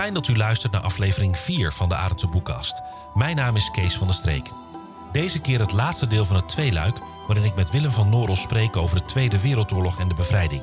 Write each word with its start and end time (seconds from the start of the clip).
Fijn 0.00 0.14
dat 0.14 0.28
u 0.28 0.36
luistert 0.36 0.72
naar 0.72 0.80
aflevering 0.80 1.38
4 1.38 1.72
van 1.72 1.88
de 1.88 1.94
Arendse 1.94 2.26
Boekkast. 2.26 2.82
Mijn 3.14 3.36
naam 3.36 3.56
is 3.56 3.70
Kees 3.70 3.96
van 3.96 4.06
der 4.06 4.16
Streek. 4.16 4.50
Deze 5.12 5.40
keer 5.40 5.60
het 5.60 5.72
laatste 5.72 6.06
deel 6.06 6.24
van 6.24 6.36
het 6.36 6.48
tweeluik... 6.48 6.98
waarin 7.26 7.44
ik 7.44 7.54
met 7.54 7.70
Willem 7.70 7.90
van 7.92 8.08
Noorl 8.08 8.36
spreek 8.36 8.76
over 8.76 8.98
de 8.98 9.04
Tweede 9.04 9.40
Wereldoorlog 9.40 9.98
en 9.98 10.08
de 10.08 10.14
bevrijding. 10.14 10.62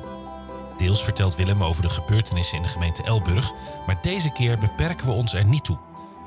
Deels 0.76 1.04
vertelt 1.04 1.36
Willem 1.36 1.64
over 1.64 1.82
de 1.82 1.88
gebeurtenissen 1.88 2.56
in 2.56 2.62
de 2.62 2.68
gemeente 2.68 3.02
Elburg... 3.02 3.52
maar 3.86 4.02
deze 4.02 4.32
keer 4.32 4.58
beperken 4.58 5.06
we 5.06 5.12
ons 5.12 5.34
er 5.34 5.46
niet 5.46 5.64
toe. 5.64 5.78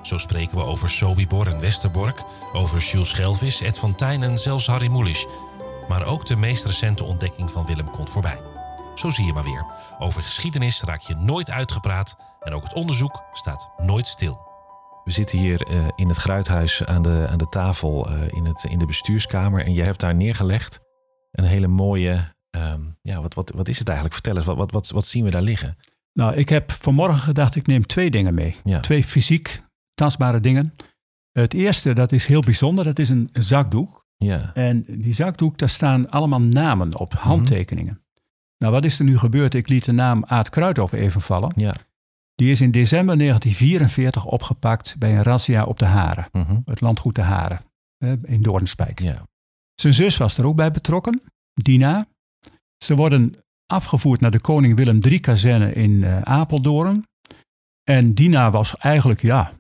Zo 0.02 0.18
spreken 0.18 0.58
we 0.58 0.64
over 0.64 0.90
Sobibor 0.90 1.48
en 1.48 1.60
Westerbork... 1.60 2.24
over 2.54 2.80
Jules 2.80 3.10
Schelvis, 3.10 3.62
Ed 3.62 3.80
van 3.80 3.96
Tijn 3.96 4.24
en 4.24 4.38
zelfs 4.38 4.68
Harry 4.68 4.88
Mulisch. 4.88 5.28
Maar 5.88 6.06
ook 6.06 6.26
de 6.26 6.36
meest 6.36 6.66
recente 6.66 7.04
ontdekking 7.04 7.52
van 7.52 7.66
Willem 7.66 7.92
komt 7.92 8.10
voorbij. 8.10 8.40
Zo 8.96 9.10
zie 9.10 9.26
je 9.26 9.34
maar 9.34 9.44
weer. 9.44 9.66
Over 10.00 10.22
geschiedenis 10.22 10.82
raak 10.82 11.02
je 11.02 11.16
nooit 11.16 11.50
uitgepraat... 11.50 12.16
en 12.42 12.54
ook 12.54 12.64
het 12.64 12.74
onderzoek 12.74 13.24
staat 13.32 13.70
nooit 13.78 14.08
stil. 14.08 14.50
We 15.04 15.12
zitten 15.12 15.38
hier 15.38 15.72
uh, 15.72 15.88
in 15.96 16.08
het 16.08 16.18
Gruithuis 16.18 16.86
aan 16.86 17.02
de, 17.02 17.28
aan 17.30 17.38
de 17.38 17.50
tafel 17.50 18.12
uh, 18.12 18.28
in, 18.28 18.46
het, 18.46 18.64
in 18.64 18.80
de 18.80 18.86
bestuurskamer. 18.86 19.66
En 19.66 19.74
jij 19.74 19.86
hebt 19.86 20.00
daar 20.00 20.16
neergelegd 20.16 20.80
een 21.32 21.44
hele 21.44 21.68
mooie. 21.68 22.34
Um, 22.56 22.94
ja, 23.02 23.22
wat, 23.22 23.34
wat, 23.34 23.52
wat 23.56 23.68
is 23.68 23.80
het 23.80 23.88
eigenlijk? 23.88 24.16
Vertel 24.16 24.36
eens, 24.36 24.46
wat, 24.46 24.58
wat, 24.58 24.72
wat, 24.72 24.90
wat 24.90 25.06
zien 25.06 25.24
we 25.24 25.30
daar 25.30 25.42
liggen? 25.42 25.78
Nou, 26.14 26.36
ik 26.36 26.50
heb 26.50 26.72
vanmorgen 26.72 27.20
gedacht, 27.20 27.56
ik 27.56 27.68
neem 27.68 27.86
twee 27.86 28.12
dingen 28.12 28.34
mee. 28.34 28.56
Ja. 28.64 28.80
Twee 28.80 29.04
fysiek 29.04 29.64
tastbare 29.94 30.40
dingen. 30.40 30.76
Het 31.32 31.54
eerste, 31.54 31.94
dat 31.94 32.12
is 32.12 32.26
heel 32.26 32.42
bijzonder, 32.42 32.84
dat 32.84 33.00
is 33.00 33.10
een, 33.10 33.30
een 33.32 33.44
zakdoek. 33.44 34.06
Ja. 34.18 34.52
En 34.54 34.86
die 34.88 35.14
zakdoek, 35.14 35.58
daar 35.58 35.70
staan 35.70 36.10
allemaal 36.10 36.42
namen 36.42 37.00
op, 37.00 37.14
handtekeningen. 37.14 37.94
Mm 37.94 38.00
-hmm. 38.00 38.10
Nou, 38.58 38.74
wat 38.74 38.86
is 38.86 39.00
er 39.00 39.06
nu 39.06 39.18
gebeurd? 39.18 39.54
Ik 39.54 39.70
liet 39.70 39.86
de 39.86 39.92
naam 39.92 40.26
Aad 40.26 40.50
Kruidhoff 40.50 40.94
even 40.94 41.22
vallen. 41.22 41.52
Ja. 41.56 41.76
Die 42.36 42.52
is 42.52 42.62
in 42.62 42.72
december 42.72 43.18
1944 43.18 44.26
opgepakt 44.26 44.96
bij 44.98 45.16
een 45.16 45.24
razzia 45.24 45.64
op 45.64 45.80
de 45.80 45.86
Haren. 45.86 46.28
-hmm. 46.32 46.62
Het 46.66 46.82
landgoed 46.82 47.16
de 47.16 47.22
Haren 47.22 47.62
in 48.24 48.42
Doornspijk. 48.42 49.00
Ja. 49.00 49.28
Zijn 49.76 49.94
zus 49.94 50.18
was 50.18 50.38
er 50.38 50.46
ook 50.46 50.56
bij 50.56 50.72
betrokken, 50.72 51.22
Dina. 51.54 52.08
Ze 52.84 52.96
worden 52.96 53.36
afgevoerd 53.66 54.22
naar 54.22 54.32
de 54.32 54.42
Koning 54.42 54.76
Willem 54.76 55.00
III-kazerne 55.04 55.74
in 55.74 55.92
uh, 55.92 56.22
Apeldoorn. 56.22 57.06
En 57.84 58.14
Dina 58.14 58.52
was 58.52 58.78
eigenlijk, 58.78 59.22
ja, 59.22 59.54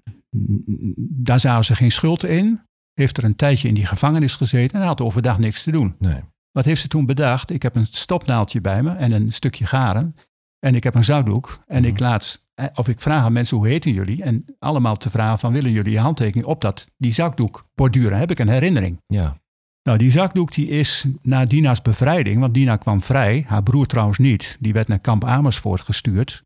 daar 0.98 1.40
zagen 1.40 1.66
ze 1.66 1.76
geen 1.76 1.92
schuld 1.92 2.24
in. 2.24 2.62
Heeft 2.94 3.18
er 3.18 3.24
een 3.24 3.36
tijdje 3.36 3.68
in 3.68 3.74
die 3.74 3.86
gevangenis 3.86 4.36
gezeten 4.36 4.82
en 4.82 4.88
had 4.88 5.02
overdag 5.02 5.38
niks 5.40 5.64
te 5.64 5.72
doen. 5.72 5.96
Nee. 6.00 6.22
Wat 6.52 6.66
heeft 6.66 6.82
ze 6.82 6.88
toen 6.88 7.06
bedacht? 7.06 7.52
Ik 7.52 7.62
heb 7.62 7.76
een 7.76 7.86
stopnaaldje 7.86 8.62
bij 8.62 8.84
me 8.84 8.96
en 8.96 9.12
een 9.12 9.34
stukje 9.34 9.66
garen. 9.66 10.16
En 10.66 10.76
ik 10.76 10.84
heb 10.84 10.96
een 10.96 11.04
zoutdoek. 11.04 11.60
En 11.68 11.82
Mhm. 11.82 11.92
ik 11.92 12.00
laat, 12.00 12.46
of 12.74 12.88
ik 12.88 13.00
vraag 13.00 13.24
aan 13.24 13.34
mensen 13.34 13.58
hoe 13.58 13.68
heten 13.68 13.94
jullie? 13.94 14.24
En 14.24 14.46
allemaal 14.60 14.98
te 14.98 15.10
vragen 15.10 15.40
van 15.40 15.54
willen 15.54 15.72
jullie 15.72 15.92
je 15.92 16.00
handtekening 16.00 16.46
op 16.48 16.62
dat, 16.62 16.88
die 16.98 17.14
zakdoek 17.14 17.68
borduren? 17.76 18.18
Heb 18.18 18.32
ik 18.32 18.40
een 18.40 18.50
herinnering. 18.50 19.02
Ja. 19.08 19.40
Nou, 19.84 19.98
die 19.98 20.12
zakdoek 20.12 20.54
die 20.54 20.68
is 20.68 21.06
na 21.22 21.46
Dina's 21.46 21.82
bevrijding, 21.82 22.40
want 22.40 22.54
Dina 22.54 22.78
kwam 22.78 23.02
vrij, 23.02 23.44
haar 23.48 23.64
broer 23.64 23.86
trouwens 23.86 24.18
niet. 24.18 24.58
Die 24.60 24.74
werd 24.74 24.88
naar 24.88 25.00
kamp 25.00 25.24
Amersfoort 25.26 25.82
gestuurd. 25.82 26.44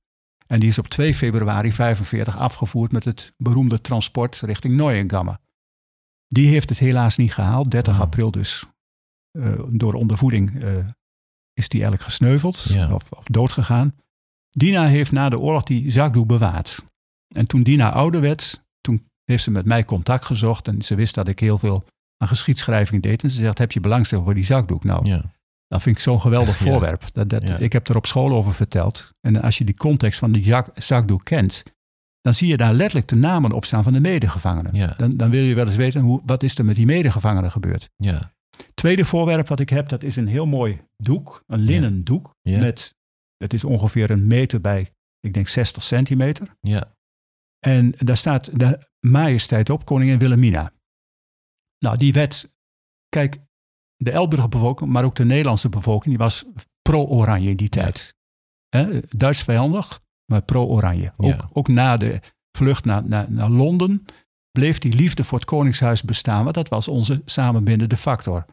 En 0.47 0.59
die 0.59 0.69
is 0.69 0.79
op 0.79 0.87
2 0.87 1.13
februari 1.15 1.71
45 1.71 2.37
afgevoerd 2.37 2.91
met 2.91 3.03
het 3.05 3.33
beroemde 3.37 3.81
transport 3.81 4.39
richting 4.41 4.75
Neuengamme. 4.75 5.39
Die 6.27 6.47
heeft 6.49 6.69
het 6.69 6.77
helaas 6.79 7.17
niet 7.17 7.33
gehaald, 7.33 7.71
30 7.71 7.93
Oh. 7.95 7.99
april 8.01 8.31
dus. 8.31 8.65
Uh, 9.37 9.59
door 9.69 9.93
ondervoeding 9.93 10.63
uh, 10.63 10.77
is 11.53 11.69
die 11.69 11.81
eigenlijk 11.81 12.01
gesneuveld 12.03 12.63
Ja. 12.63 12.93
of, 12.93 13.11
of 13.11 13.25
doodgegaan. 13.25 13.95
Dina 14.57 14.87
heeft 14.87 15.11
na 15.11 15.29
de 15.29 15.39
oorlog 15.39 15.63
die 15.63 15.91
zakdoek 15.91 16.27
bewaard. 16.27 16.83
En 17.35 17.47
toen 17.47 17.63
Dina 17.63 17.91
ouder 17.91 18.21
werd, 18.21 18.63
toen 18.81 19.05
heeft 19.25 19.43
ze 19.43 19.51
met 19.51 19.65
mij 19.65 19.85
contact 19.85 20.25
gezocht. 20.25 20.67
En 20.67 20.81
ze 20.81 20.95
wist 20.95 21.15
dat 21.15 21.27
ik 21.27 21.39
heel 21.39 21.57
veel 21.57 21.83
aan 22.17 22.27
geschiedschrijving 22.27 23.01
deed. 23.03 23.23
En 23.23 23.29
ze 23.29 23.37
zegt, 23.39 23.57
heb 23.57 23.71
je 23.71 23.79
belangstelling 23.79 24.25
voor 24.25 24.35
die 24.35 24.43
zakdoek? 24.45 24.83
Nou, 24.83 25.05
Ja. 25.07 25.21
dat 25.67 25.81
vind 25.81 25.95
ik 25.95 26.01
zo'n 26.01 26.21
geweldig 26.21 26.57
Ja. 26.59 26.65
voorwerp. 26.65 27.03
Dat, 27.13 27.29
dat, 27.29 27.47
Ja. 27.47 27.57
Ik 27.57 27.73
heb 27.73 27.87
er 27.87 27.95
op 27.95 28.05
school 28.05 28.31
over 28.31 28.53
verteld. 28.53 29.11
En 29.21 29.41
als 29.41 29.57
je 29.57 29.63
die 29.65 29.75
context 29.77 30.19
van 30.19 30.31
die 30.31 30.43
zak, 30.43 30.69
zakdoek 30.75 31.23
kent, 31.23 31.63
dan 32.21 32.33
zie 32.33 32.47
je 32.47 32.57
daar 32.57 32.73
letterlijk 32.73 33.07
de 33.07 33.15
namen 33.15 33.51
op 33.51 33.65
staan 33.65 33.83
van 33.83 33.93
de 33.93 33.99
medegevangenen. 33.99 34.97
Dan, 34.97 35.09
dan 35.09 35.29
wil 35.29 35.43
je 35.43 35.55
wel 35.55 35.65
eens 35.67 35.75
weten, 35.75 36.01
hoe, 36.01 36.21
wat 36.25 36.43
is 36.43 36.57
er 36.57 36.65
met 36.65 36.75
die 36.75 36.85
medegevangenen 36.85 37.51
gebeurd? 37.51 37.89
Ja. 37.95 38.33
Tweede 38.73 39.05
voorwerp 39.05 39.47
wat 39.47 39.59
ik 39.59 39.69
heb, 39.69 39.89
dat 39.89 40.03
is 40.03 40.15
een 40.15 40.27
heel 40.27 40.45
mooi 40.45 40.81
doek. 40.97 41.43
Een 41.47 41.59
linnen 41.59 42.03
doek. 42.03 42.29
Met, 42.41 42.95
het 43.37 43.53
is 43.53 43.63
ongeveer 43.63 44.11
een 44.11 44.27
meter 44.27 44.61
bij, 44.61 44.91
ik 45.19 45.33
denk 45.33 45.47
60 45.47 45.83
centimeter. 45.83 46.57
Ja. 46.61 46.95
En 47.59 47.91
daar 47.97 48.17
staat 48.17 48.59
de 48.59 48.87
majesteit 48.99 49.69
op, 49.69 49.85
koningin 49.85 50.19
Wilhelmina. 50.19 50.71
Nou, 51.79 51.97
die 51.97 52.13
werd, 52.13 52.53
kijk, 53.09 53.37
de 53.95 54.11
Elburger 54.11 54.49
bevolking, 54.49 54.89
maar 54.89 55.03
ook 55.03 55.15
de 55.15 55.25
Nederlandse 55.25 55.69
bevolking, 55.69 56.15
die 56.15 56.17
was 56.23 56.45
pro-oranje 56.81 57.49
in 57.49 57.57
die 57.57 57.69
tijd. 57.69 58.15
Duits 59.09 59.43
vijandig, 59.43 60.01
maar 60.31 60.41
pro-oranje. 60.41 61.11
Ook, 61.17 61.25
Ja. 61.25 61.49
ook 61.53 61.67
na 61.67 61.97
de 61.97 62.19
vlucht 62.57 62.85
naar, 62.85 63.07
naar, 63.07 63.31
naar 63.31 63.49
Londen 63.49 64.05
bleef 64.51 64.77
die 64.77 64.93
liefde 64.95 65.23
voor 65.23 65.37
het 65.37 65.47
Koningshuis 65.47 66.03
bestaan, 66.03 66.43
want 66.43 66.55
dat 66.55 66.67
was 66.69 66.87
onze 66.87 67.21
samenbindende 67.25 67.97
factor. 67.97 68.45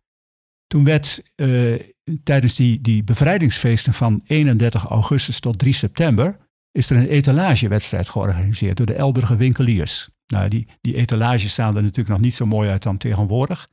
Toen 0.67 0.85
werd 0.85 1.23
uh, 1.37 1.81
tijdens 2.23 2.55
die, 2.55 2.81
die 2.81 3.05
bevrijdingsfeesten 3.05 3.93
van 3.93 4.23
31 4.27 4.85
augustus 4.85 5.41
tot 5.41 5.59
3 5.59 5.73
september, 5.73 6.37
is 6.73 6.91
er 6.91 6.97
een 6.97 7.09
etalagewedstrijd 7.09 8.09
georganiseerd 8.09 8.77
door 8.77 8.87
de 8.87 8.95
Elburger 8.95 9.37
winkeliers. 9.37 10.09
Nou, 10.27 10.49
die, 10.49 10.67
die 10.81 10.95
etalages 10.95 11.53
staan 11.53 11.77
er 11.77 11.83
natuurlijk 11.83 12.09
nog 12.09 12.21
niet 12.21 12.35
zo 12.35 12.47
mooi 12.47 12.71
uit 12.71 12.83
dan 12.83 12.97
tegenwoordig. 12.97 13.69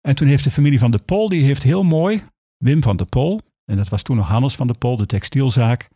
En 0.00 0.14
toen 0.14 0.28
heeft 0.28 0.44
de 0.44 0.50
familie 0.50 0.78
van 0.78 0.90
de 0.90 0.98
Pol, 1.04 1.28
die 1.28 1.44
heeft 1.44 1.62
heel 1.62 1.82
mooi, 1.82 2.22
Wim 2.56 2.82
van 2.82 2.96
de 2.96 3.04
Pol, 3.04 3.40
en 3.64 3.76
dat 3.76 3.88
was 3.88 4.02
toen 4.02 4.16
nog 4.16 4.28
Hannes 4.28 4.54
van 4.54 4.66
de 4.66 4.74
Pol, 4.78 4.96
de 4.96 5.06
textielzaak, 5.06 5.88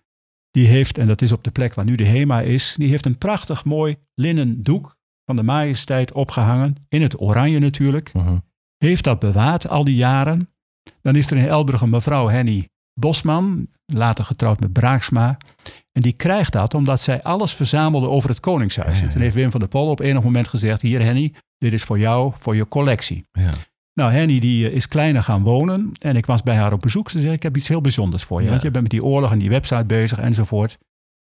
die 0.50 0.66
heeft, 0.66 0.98
en 0.98 1.06
dat 1.06 1.22
is 1.22 1.32
op 1.32 1.44
de 1.44 1.50
plek 1.50 1.74
waar 1.74 1.84
nu 1.84 1.94
de 1.94 2.04
HEMA 2.04 2.40
is, 2.40 2.74
die 2.78 2.88
heeft 2.88 3.06
een 3.06 3.18
prachtig 3.18 3.64
mooi 3.64 3.96
linnen 4.14 4.62
doek 4.62 4.96
van 5.24 5.36
de 5.36 5.42
majesteit 5.42 6.12
opgehangen, 6.12 6.76
in 6.88 7.02
het 7.02 7.20
oranje 7.20 7.58
natuurlijk. 7.58 8.12
Uh 8.14 8.26
-huh. 8.26 8.38
Heeft 8.76 9.04
dat 9.04 9.18
bewaard 9.18 9.68
al 9.68 9.84
die 9.84 9.96
jaren. 9.96 10.48
Dan 11.02 11.16
is 11.16 11.30
er 11.30 11.36
in 11.36 11.46
Elburg 11.48 11.80
een 11.80 11.90
mevrouw 11.90 12.28
Henny 12.28 12.68
Bosman, 13.00 13.66
later 13.86 14.24
getrouwd 14.24 14.60
met 14.60 14.72
Braaksma. 14.72 15.36
En 15.92 16.02
die 16.02 16.12
krijgt 16.12 16.52
dat 16.52 16.74
omdat 16.74 17.00
zij 17.00 17.22
alles 17.22 17.52
verzamelde 17.54 18.08
over 18.08 18.28
het 18.28 18.40
Koningshuis. 18.40 18.88
Ja, 18.88 18.94
ja, 18.94 19.00
ja. 19.00 19.06
En 19.06 19.12
toen 19.12 19.22
heeft 19.22 19.34
Wim 19.34 19.50
van 19.50 19.60
der 19.60 19.68
Pol 19.68 19.88
op 19.90 20.00
enig 20.00 20.22
moment 20.22 20.48
gezegd, 20.48 20.82
hier 20.82 21.02
Henny, 21.02 21.32
dit 21.58 21.72
is 21.72 21.82
voor 21.82 21.98
jou, 21.98 22.32
voor 22.38 22.56
je 22.56 22.68
collectie. 22.68 23.24
Ja. 23.32 23.50
Nou, 23.92 24.12
Henny 24.12 24.38
die 24.40 24.72
is 24.72 24.88
kleiner 24.88 25.22
gaan 25.22 25.42
wonen 25.42 25.92
en 25.98 26.16
ik 26.16 26.26
was 26.26 26.42
bij 26.42 26.56
haar 26.56 26.72
op 26.72 26.80
bezoek. 26.80 27.10
Ze 27.10 27.20
zei, 27.20 27.32
ik 27.32 27.42
heb 27.42 27.56
iets 27.56 27.68
heel 27.68 27.80
bijzonders 27.80 28.22
voor 28.22 28.38
je, 28.38 28.44
Ja. 28.44 28.50
want 28.50 28.62
je 28.62 28.70
bent 28.70 28.82
met 28.82 28.92
die 28.92 29.04
oorlog 29.04 29.32
en 29.32 29.38
die 29.38 29.48
website 29.48 29.84
bezig 29.84 30.18
enzovoort. 30.18 30.78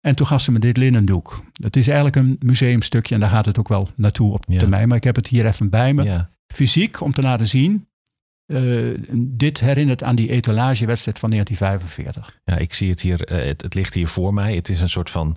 En 0.07 0.16
toen 0.16 0.27
gaf 0.27 0.41
ze 0.41 0.51
me 0.51 0.59
dit 0.59 0.77
linnendoek. 0.77 1.44
Het 1.63 1.75
is 1.75 1.88
eigenlijk 1.88 2.16
een 2.16 2.38
museumstukje 2.39 3.13
en 3.16 3.22
daar 3.22 3.29
gaat 3.29 3.45
het 3.45 3.59
ook 3.59 3.67
wel 3.67 3.89
naartoe 3.95 4.33
op 4.33 4.44
Ja. 4.47 4.59
termijn. 4.59 4.88
Maar 4.88 4.97
ik 4.97 5.03
heb 5.03 5.16
het 5.16 5.27
hier 5.27 5.45
even 5.45 5.69
bij 5.69 5.94
me. 5.94 6.03
Ja. 6.03 6.29
Fysiek, 6.53 7.01
om 7.01 7.12
te 7.13 7.22
laten 7.22 7.47
zien. 7.47 7.88
Eh, 8.45 8.97
dit 9.17 9.59
herinnert 9.59 10.03
aan 10.03 10.16
die 10.16 10.29
etalagewedstrijd 10.29 11.19
van 11.19 11.29
1945. 11.29 12.39
Ja, 12.44 12.57
ik 12.57 12.73
zie 12.73 12.89
het 12.89 13.01
hier. 13.01 13.23
eh, 13.23 13.45
het, 13.45 13.73
ligt 13.73 13.94
hier 13.94 14.07
voor 14.07 14.33
mij. 14.33 14.56
Het 14.56 14.69
is 14.69 14.81
een 14.81 14.89
soort 14.89 15.09
van, 15.09 15.35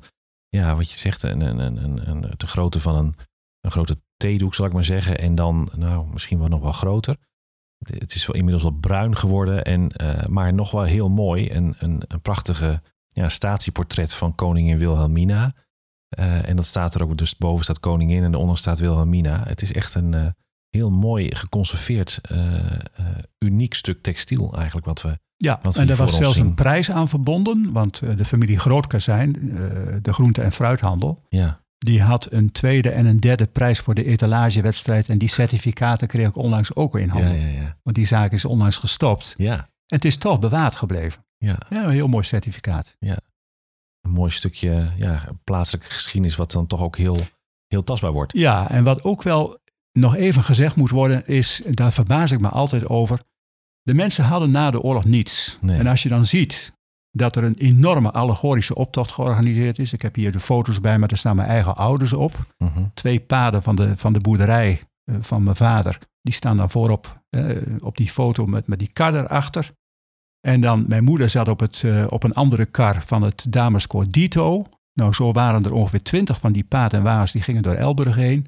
ja, 0.48 0.76
wat 0.76 0.90
je 0.90 0.98
zegt, 0.98 1.22
een, 1.22 1.40
een, 1.40 1.58
een, 1.58 2.08
een, 2.08 2.34
de 2.36 2.46
grootte 2.46 2.80
van 2.80 2.94
een, 2.94 3.14
een 3.60 3.70
grote 3.70 4.00
theedoek, 4.16 4.54
zal 4.54 4.66
ik 4.66 4.72
maar 4.72 4.84
zeggen. 4.84 5.18
En 5.18 5.34
dan, 5.34 5.70
nou, 5.76 6.06
misschien 6.12 6.38
wel 6.38 6.48
nog 6.48 6.60
wel 6.60 6.72
groter. 6.72 7.16
Het, 7.78 8.14
is 8.14 8.26
wel 8.26 8.36
inmiddels 8.36 8.62
wel 8.62 8.78
bruin 8.80 9.16
geworden, 9.16 9.64
en, 9.64 9.88
eh, 9.88 10.26
maar 10.26 10.54
nog 10.54 10.70
wel 10.70 10.82
heel 10.82 11.08
mooi. 11.08 11.52
Een, 11.52 11.74
een, 11.78 12.02
een 12.06 12.20
prachtige 12.20 12.82
ja, 13.08 13.28
statieportret 13.28 14.14
van 14.14 14.34
koningin 14.34 14.78
Wilhelmina. 14.78 15.54
En 16.08 16.56
dat 16.56 16.66
staat 16.66 16.94
er 16.94 17.02
ook, 17.02 17.18
dus 17.18 17.36
boven 17.36 17.64
staat 17.64 17.80
koningin 17.80 18.24
en 18.24 18.34
onder 18.34 18.58
staat 18.58 18.78
Wilhelmina. 18.78 19.42
Het 19.44 19.62
is 19.62 19.72
echt 19.72 19.94
een 19.94 20.34
heel 20.70 20.90
mooi 20.90 21.34
geconserveerd, 21.34 22.18
eh, 22.22 22.74
eh, 22.74 22.80
uniek 23.38 23.74
stuk 23.74 24.02
textiel 24.02 24.54
eigenlijk 24.54 24.86
wat 24.86 25.02
we 25.02 25.18
Ja, 25.36 25.58
Wat 25.62 25.74
we 25.74 25.80
en 25.80 25.88
er 25.90 25.96
was 25.96 26.16
zelfs 26.16 26.36
zien. 26.36 26.46
een 26.46 26.54
prijs 26.54 26.90
aan 26.90 27.08
verbonden. 27.08 27.72
Want 27.72 28.00
eh, 28.02 28.16
de 28.16 28.24
familie 28.24 28.58
Grootkazijn, 28.58 29.32
de 30.02 30.12
groente- 30.12 30.42
en 30.42 30.52
fruithandel, 30.52 31.22
Ja, 31.28 31.60
die 31.78 32.02
had 32.02 32.32
een 32.32 32.52
tweede 32.52 32.90
en 32.90 33.06
een 33.06 33.20
derde 33.20 33.46
prijs 33.46 33.78
voor 33.80 33.94
de 33.94 34.04
etalagewedstrijd. 34.04 35.08
En 35.08 35.18
die 35.18 35.28
certificaten 35.28 36.08
kreeg 36.08 36.28
ik 36.28 36.36
onlangs 36.36 36.74
ook 36.74 36.98
in 36.98 37.06
ja, 37.06 37.12
handen. 37.12 37.38
ja, 37.40 37.46
ja. 37.60 37.76
Want 37.82 37.96
die 37.96 38.06
zaak 38.06 38.32
is 38.32 38.44
onlangs 38.44 38.76
gestopt. 38.76 39.34
Ja, 39.36 39.54
En 39.56 39.64
het 39.86 40.04
is 40.04 40.16
toch 40.16 40.38
bewaard 40.38 40.74
gebleven. 40.74 41.24
ja. 41.36 41.58
Ja, 41.70 41.84
een 41.84 41.90
heel 41.90 42.08
mooi 42.08 42.24
certificaat. 42.24 42.96
Een 43.00 44.10
mooi 44.10 44.30
stukje 44.30 44.90
ja, 44.96 45.24
plaatselijke 45.44 45.90
geschiedenis, 45.90 46.36
wat 46.36 46.52
dan 46.52 46.66
toch 46.66 46.80
ook 46.80 46.96
heel, 46.96 47.18
heel 47.66 47.84
tastbaar 47.84 48.12
wordt. 48.12 48.32
Ja, 48.32 48.70
en 48.70 48.84
wat 48.84 49.02
ook 49.04 49.22
wel 49.22 49.58
nog 49.98 50.16
even 50.16 50.44
gezegd 50.44 50.76
moet 50.76 50.90
worden, 50.90 51.26
is, 51.26 51.62
daar 51.68 51.92
verbaas 51.92 52.30
ik 52.30 52.40
me 52.40 52.48
altijd 52.48 52.88
over. 52.88 53.20
De 53.82 53.94
mensen 53.94 54.24
hadden 54.24 54.50
na 54.50 54.70
de 54.70 54.80
oorlog 54.80 55.04
niets. 55.04 55.58
Nee. 55.60 55.78
En 55.78 55.86
als 55.86 56.02
je 56.02 56.08
dan 56.08 56.24
ziet 56.24 56.72
dat 57.10 57.36
er 57.36 57.44
een 57.44 57.58
enorme 57.58 58.10
allegorische 58.10 58.74
optocht 58.74 59.12
georganiseerd 59.12 59.78
is. 59.78 59.92
Ik 59.92 60.02
heb 60.02 60.14
hier 60.14 60.32
de 60.32 60.40
foto's 60.40 60.80
bij 60.80 60.98
me, 60.98 61.06
daar 61.06 61.18
staan 61.18 61.36
mijn 61.36 61.48
eigen 61.48 61.76
ouders 61.76 62.12
op. 62.12 62.38
Mhm. 62.58 62.84
Twee 62.94 63.20
paden 63.20 63.62
van 63.62 63.76
de, 63.76 63.96
van 63.96 64.12
de 64.12 64.20
boerderij 64.20 64.80
eh, 65.04 65.16
van 65.20 65.42
mijn 65.42 65.56
vader, 65.56 65.98
die 66.22 66.34
staan 66.34 66.56
daar 66.56 66.70
voorop 66.70 67.22
eh, 67.30 67.56
op 67.80 67.96
die 67.96 68.10
foto 68.10 68.46
met, 68.46 68.66
met 68.66 68.78
die 68.78 68.90
kar 68.92 69.14
erachter. 69.14 69.70
En 70.40 70.60
dan, 70.60 70.84
mijn 70.88 71.04
moeder 71.04 71.30
zat 71.30 71.48
op, 71.48 71.60
het, 71.60 71.82
eh, 71.84 72.06
op 72.08 72.24
een 72.24 72.34
andere 72.34 72.66
kar 72.66 73.02
van 73.02 73.22
het 73.22 73.46
dameskoor 73.48 74.08
Dito. 74.08 74.66
Nou, 74.92 75.12
zo 75.12 75.32
waren 75.32 75.64
er 75.64 75.72
ongeveer 75.72 76.02
twintig 76.02 76.40
van 76.40 76.52
die 76.52 76.64
paard 76.64 76.92
en 76.92 77.02
wagens, 77.02 77.32
die 77.32 77.42
gingen 77.42 77.62
door 77.62 77.74
Elburg 77.74 78.14
heen. 78.14 78.46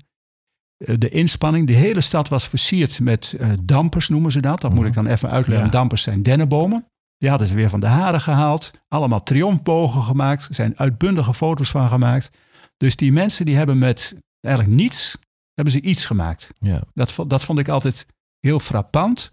Eh, 0.84 0.94
de 0.98 1.08
inspanning, 1.08 1.66
de 1.66 1.72
hele 1.72 2.00
stad 2.00 2.28
was 2.28 2.48
versierd 2.48 3.00
met 3.00 3.32
eh, 3.38 3.48
dampers, 3.62 4.08
noemen 4.08 4.32
ze 4.32 4.40
dat. 4.40 4.60
Dat 4.60 4.70
moet 4.70 4.78
Mhm. 4.80 4.88
ik 4.88 4.94
dan 4.94 5.06
even 5.06 5.30
uitleggen. 5.30 5.64
Ja. 5.66 5.70
Dampers 5.72 6.02
zijn 6.02 6.22
dennenbomen. 6.22 6.86
Die 7.18 7.28
hadden 7.30 7.48
ze 7.48 7.54
weer 7.54 7.68
van 7.70 7.80
de 7.80 7.86
haren 7.86 8.20
gehaald. 8.20 8.70
Allemaal 8.88 9.22
triomfbogen 9.22 10.02
gemaakt. 10.02 10.48
Er 10.48 10.54
zijn 10.54 10.78
uitbundige 10.78 11.34
foto's 11.34 11.70
van 11.70 11.88
gemaakt. 11.88 12.30
Dus 12.76 12.96
die 12.96 13.12
mensen 13.12 13.44
die 13.46 13.56
hebben 13.56 13.78
met 13.78 14.14
eigenlijk 14.40 14.74
niets, 14.76 15.16
hebben 15.54 15.72
ze 15.74 15.80
iets 15.80 16.06
gemaakt. 16.06 16.50
Ja. 16.58 16.82
Dat, 16.94 17.14
dat 17.26 17.44
vond 17.44 17.58
ik 17.58 17.68
altijd 17.68 18.06
heel 18.38 18.58
frappant. 18.60 19.28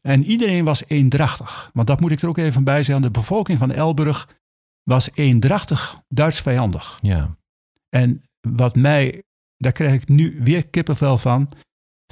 En 0.00 0.24
iedereen 0.24 0.64
was 0.64 0.82
eendrachtig. 0.86 1.70
Want 1.72 1.86
dat 1.86 2.00
moet 2.00 2.10
ik 2.10 2.22
er 2.22 2.28
ook 2.28 2.38
even 2.38 2.64
bij 2.64 2.82
zeggen. 2.82 3.04
De 3.04 3.10
bevolking 3.10 3.58
van 3.58 3.72
Elburg 3.72 4.28
was 4.82 5.08
eendrachtig 5.14 6.00
Duits 6.08 6.40
vijandig. 6.40 6.98
Ja. 7.02 7.30
En 7.88 8.22
wat 8.48 8.74
mij, 8.76 9.22
daar 9.56 9.72
krijg 9.72 9.92
ik 10.02 10.08
nu 10.08 10.38
weer 10.42 10.66
kippenvel 10.68 11.18
van. 11.18 11.48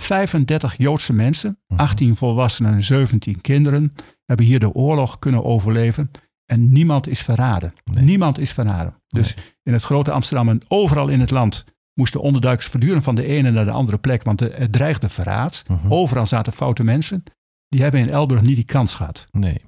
35 0.00 0.74
Joodse 0.78 1.12
mensen, 1.12 1.58
Mhm. 1.66 1.80
18 1.80 2.16
volwassenen 2.16 2.72
en 2.74 2.82
17 2.82 3.40
kinderen, 3.40 3.94
hebben 4.24 4.46
hier 4.46 4.58
de 4.58 4.72
oorlog 4.72 5.18
kunnen 5.18 5.44
overleven. 5.44 6.10
En 6.46 6.72
niemand 6.72 7.08
is 7.08 7.20
verraden. 7.22 7.74
Nee. 7.84 8.04
Niemand 8.04 8.38
is 8.38 8.52
verraden. 8.52 8.94
Dus 9.08 9.34
in 9.62 9.72
het 9.72 9.82
grote 9.82 10.10
Amsterdam 10.10 10.48
en 10.48 10.60
overal 10.68 11.08
in 11.08 11.20
het 11.20 11.30
land 11.30 11.64
moesten 11.94 12.20
onderduikers 12.20 12.66
voortdurend 12.68 13.04
van 13.04 13.14
de 13.14 13.26
ene 13.26 13.50
naar 13.50 13.64
de 13.64 13.70
andere 13.70 13.98
plek, 13.98 14.22
want 14.22 14.40
er 14.40 14.52
er 14.54 14.70
dreigde 14.70 15.08
verraad. 15.08 15.64
Mhm. 15.68 15.92
Overal 15.92 16.26
zaten 16.26 16.52
foute 16.52 16.84
mensen. 16.84 17.22
Die 17.68 17.82
hebben 17.82 18.00
in 18.00 18.10
Elburg 18.10 18.42
niet 18.42 18.56
die 18.56 18.64
kans 18.64 18.94
gehad. 18.94 19.28
Nee. 19.30 19.58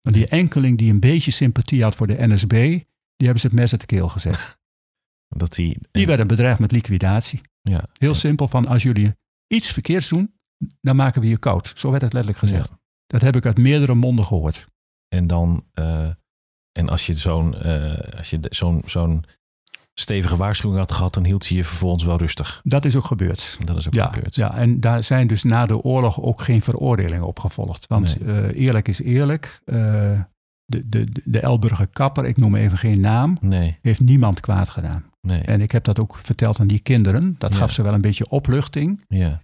Want 0.00 0.16
die 0.16 0.26
enkeling 0.28 0.78
die 0.78 0.92
een 0.92 1.00
beetje 1.00 1.30
sympathie 1.30 1.82
had 1.82 1.94
voor 1.94 2.06
de 2.06 2.26
NSB, 2.26 2.50
die 3.16 3.26
hebben 3.28 3.40
ze 3.40 3.46
het 3.46 3.56
mes 3.56 3.72
uit 3.72 3.80
de 3.80 3.86
keel 3.86 4.08
gezet. 4.08 4.56
Dat 5.28 5.54
die, 5.54 5.78
Die 5.90 6.06
werden 6.06 6.26
bedreigd 6.26 6.58
met 6.58 6.72
liquidatie. 6.72 7.40
ja. 7.62 7.84
Heel 7.98 8.14
simpel 8.14 8.48
van 8.48 8.66
als 8.66 8.82
jullie 8.82 9.14
iets 9.46 9.72
verkeerds 9.72 10.08
doen, 10.08 10.34
dan 10.80 10.96
maken 10.96 11.20
we 11.20 11.28
je 11.28 11.38
koud. 11.38 11.72
Zo 11.74 11.90
werd 11.90 12.02
het 12.02 12.12
letterlijk 12.12 12.42
gezegd. 12.42 12.68
Ja. 12.68 12.78
Dat 13.06 13.20
heb 13.20 13.36
ik 13.36 13.46
uit 13.46 13.58
meerdere 13.58 13.94
monden 13.94 14.24
gehoord. 14.24 14.66
En 15.08 15.26
dan, 15.26 15.64
eh, 15.72 16.08
en 16.72 16.88
als 16.88 17.06
je 17.06 17.12
zo'n, 17.16 17.54
eh, 17.54 18.16
als 18.18 18.30
je 18.30 18.38
zo'n, 18.50 18.82
zo'n 18.86 19.24
stevige 19.94 20.36
waarschuwing 20.36 20.80
had 20.80 20.92
gehad, 20.92 21.14
dan 21.14 21.24
hield 21.24 21.46
je 21.46 21.54
je 21.54 21.64
vervolgens 21.64 22.04
wel 22.04 22.16
rustig. 22.18 22.60
Dat 22.64 22.84
is 22.84 22.96
ook 22.96 23.04
gebeurd. 23.04 23.58
Dat 23.64 23.76
is 23.76 23.86
ook 23.86 23.94
Ja, 23.94 24.12
gebeurd. 24.12 24.34
ja, 24.34 24.56
en 24.56 24.80
daar 24.80 25.04
zijn 25.04 25.26
dus 25.26 25.42
na 25.42 25.66
de 25.66 25.80
oorlog 25.82 26.20
ook 26.20 26.42
geen 26.42 26.62
veroordelingen 26.62 27.26
op 27.26 27.38
gevolgd. 27.38 27.86
Want 27.86 28.16
eh, 28.18 28.36
eerlijk 28.60 28.88
is 28.88 29.00
eerlijk, 29.00 29.60
de, 29.64 30.88
de, 30.88 31.06
de 31.24 31.40
Elburger 31.40 31.86
kapper, 31.86 32.24
ik 32.24 32.36
noem 32.36 32.54
even 32.54 32.78
geen 32.78 33.00
naam, 33.00 33.38
Nee, 33.40 33.78
heeft 33.82 34.00
niemand 34.00 34.40
kwaad 34.40 34.68
gedaan. 34.68 35.04
Nee. 35.24 35.40
En 35.42 35.60
ik 35.60 35.70
heb 35.70 35.84
dat 35.84 36.00
ook 36.00 36.18
verteld 36.18 36.60
aan 36.60 36.66
die 36.66 36.78
kinderen. 36.80 37.34
Dat 37.38 37.52
Ja. 37.52 37.58
gaf 37.58 37.72
ze 37.72 37.82
wel 37.82 37.94
een 37.94 38.00
beetje 38.00 38.28
opluchting. 38.28 39.04
ja, 39.08 39.42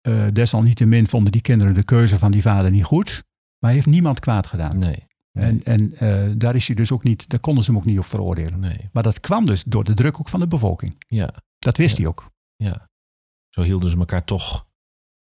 Eh, 0.00 0.26
desalniettemin 0.32 1.06
vonden 1.06 1.32
die 1.32 1.40
kinderen 1.40 1.74
de 1.74 1.84
keuze 1.84 2.18
van 2.18 2.30
die 2.30 2.42
vader 2.42 2.70
niet 2.70 2.84
goed. 2.84 3.22
Maar 3.58 3.70
hij 3.70 3.72
heeft 3.72 3.86
niemand 3.86 4.20
kwaad 4.20 4.46
gedaan. 4.46 4.78
nee. 4.78 5.06
Nee. 5.32 5.44
En, 5.46 5.64
en 5.64 5.94
eh, 5.96 6.32
daar 6.36 6.54
is 6.54 6.66
hij 6.66 6.76
dus 6.76 6.92
ook 6.92 7.02
niet, 7.04 7.28
daar 7.28 7.40
konden 7.40 7.64
ze 7.64 7.70
hem 7.70 7.80
ook 7.80 7.86
niet 7.86 7.98
op 7.98 8.04
veroordelen. 8.04 8.58
nee. 8.60 8.88
Maar 8.92 9.02
dat 9.02 9.20
kwam 9.20 9.44
dus 9.46 9.64
door 9.64 9.84
de 9.84 9.94
druk 9.94 10.20
ook 10.20 10.28
van 10.28 10.40
de 10.40 10.46
bevolking. 10.46 11.04
Ja, 11.06 11.34
Dat 11.58 11.76
wist 11.76 11.96
Ja. 11.96 12.02
hij 12.02 12.10
ook. 12.10 12.30
ja. 12.56 12.88
Zo 13.48 13.62
hielden 13.62 13.90
ze 13.90 13.96
elkaar 13.96 14.24
toch, 14.24 14.66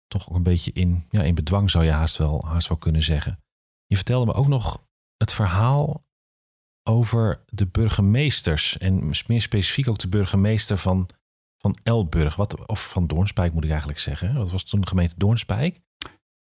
toch 0.06 0.28
ook 0.30 0.36
een 0.36 0.42
beetje 0.42 0.72
in, 0.72 1.02
ja, 1.10 1.22
in 1.22 1.34
bedwang, 1.34 1.70
zou 1.70 1.84
je 1.84 1.90
haast 1.90 2.16
wel, 2.16 2.44
haast 2.46 2.68
wel 2.68 2.76
kunnen 2.78 3.02
zeggen. 3.02 3.38
Je 3.86 3.96
vertelde 3.96 4.26
me 4.26 4.32
ook 4.34 4.48
nog 4.48 4.82
het 5.16 5.32
verhaal 5.32 6.04
over 6.88 7.40
de 7.48 7.66
burgemeesters. 7.66 8.78
En 8.78 9.10
meer 9.26 9.40
specifiek 9.40 9.88
ook 9.88 9.98
de 9.98 10.08
burgemeester 10.08 10.78
van, 10.78 11.08
van 11.58 11.76
Elburg. 11.82 12.36
Wat, 12.36 12.66
of 12.66 12.88
van 12.90 13.06
Doornspijk 13.06 13.52
moet 13.52 13.64
ik 13.64 13.70
eigenlijk 13.70 14.00
zeggen. 14.00 14.34
Dat 14.34 14.50
was 14.50 14.62
toen 14.62 14.80
de 14.80 14.86
gemeente 14.86 15.14
Doornspijk. 15.16 15.80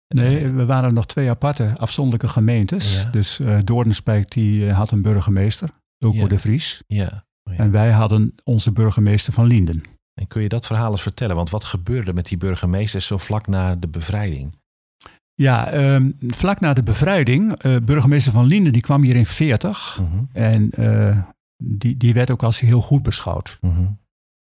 Nee, 0.07 0.47
we 0.47 0.65
waren 0.65 0.93
nog 0.93 1.05
twee 1.05 1.29
aparte 1.29 1.73
afzonderlijke 1.77 2.27
gemeentes. 2.27 3.01
Ja. 3.01 3.09
Dus 3.09 3.39
eh 3.39 3.59
Doornspijk 3.63 4.31
die 4.31 4.67
eh, 4.67 4.75
had 4.77 4.91
een 4.91 5.01
burgemeester, 5.01 5.69
Ilko 5.97 6.17
Ja. 6.17 6.27
de 6.27 6.39
Vries. 6.39 6.83
Ja. 6.87 7.25
Oh 7.43 7.53
ja. 7.53 7.59
En 7.59 7.71
wij 7.71 7.91
hadden 7.91 8.35
onze 8.43 8.71
burgemeester 8.71 9.33
van 9.33 9.47
Linden. 9.47 9.83
En 10.13 10.27
kun 10.27 10.41
je 10.41 10.49
dat 10.49 10.65
verhaal 10.65 10.91
eens 10.91 11.01
vertellen? 11.01 11.35
Want 11.35 11.49
wat 11.49 11.63
gebeurde 11.63 12.13
met 12.13 12.25
die 12.25 12.37
burgemeesters 12.37 13.05
zo 13.07 13.17
vlak 13.17 13.47
na 13.47 13.75
de 13.75 13.87
bevrijding? 13.87 14.55
Ja, 15.35 15.67
ehm, 15.71 16.11
vlak 16.19 16.59
na 16.59 16.73
de 16.73 16.83
bevrijding, 16.83 17.53
eh, 17.57 17.75
burgemeester 17.83 18.31
van 18.31 18.45
Linden 18.45 18.73
die 18.73 18.81
kwam 18.81 19.01
hier 19.01 19.15
in 19.15 19.25
40. 19.25 19.99
Mhm, 20.01 20.23
En 20.33 20.69
eh, 20.71 21.17
die, 21.57 21.97
die 21.97 22.13
werd 22.13 22.31
ook 22.31 22.43
als 22.43 22.59
heel 22.59 22.81
goed 22.81 23.03
beschouwd. 23.03 23.57
mhm. 23.61 23.85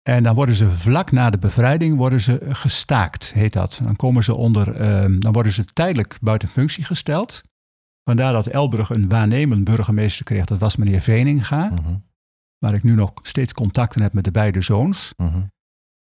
En 0.01 0.24
dan 0.24 0.36
worden 0.36 0.56
ze 0.56 0.72
vlak 0.72 1.12
na 1.12 1.30
de 1.30 1.38
bevrijding 1.38 1.98
worden 1.98 2.22
ze 2.22 2.39
gestaakt, 2.50 3.33
heet 3.33 3.54
dat. 3.54 3.80
Dan 3.83 3.95
komen 3.95 4.24
ze 4.24 4.33
onder, 4.36 4.75
ehm, 4.75 5.19
dan 5.19 5.31
worden 5.33 5.51
ze 5.51 5.66
tijdelijk 5.66 6.18
buiten 6.22 6.48
functie 6.48 6.83
gesteld. 6.83 7.42
Vandaar 8.04 8.33
dat 8.33 8.48
Elburg 8.48 8.89
een 8.89 9.10
waarnemend 9.10 9.63
burgemeester 9.63 10.25
kreeg. 10.25 10.45
Dat 10.45 10.60
was 10.60 10.75
meneer 10.75 11.00
Veninga, 11.00 11.66
Mhm, 11.69 11.95
waar 12.57 12.74
ik 12.74 12.83
nu 12.83 12.94
nog 12.95 13.13
steeds 13.21 13.54
contacten 13.54 14.01
heb 14.01 14.13
met 14.13 14.24
de 14.24 14.31
beide 14.31 14.62
zoons. 14.62 15.13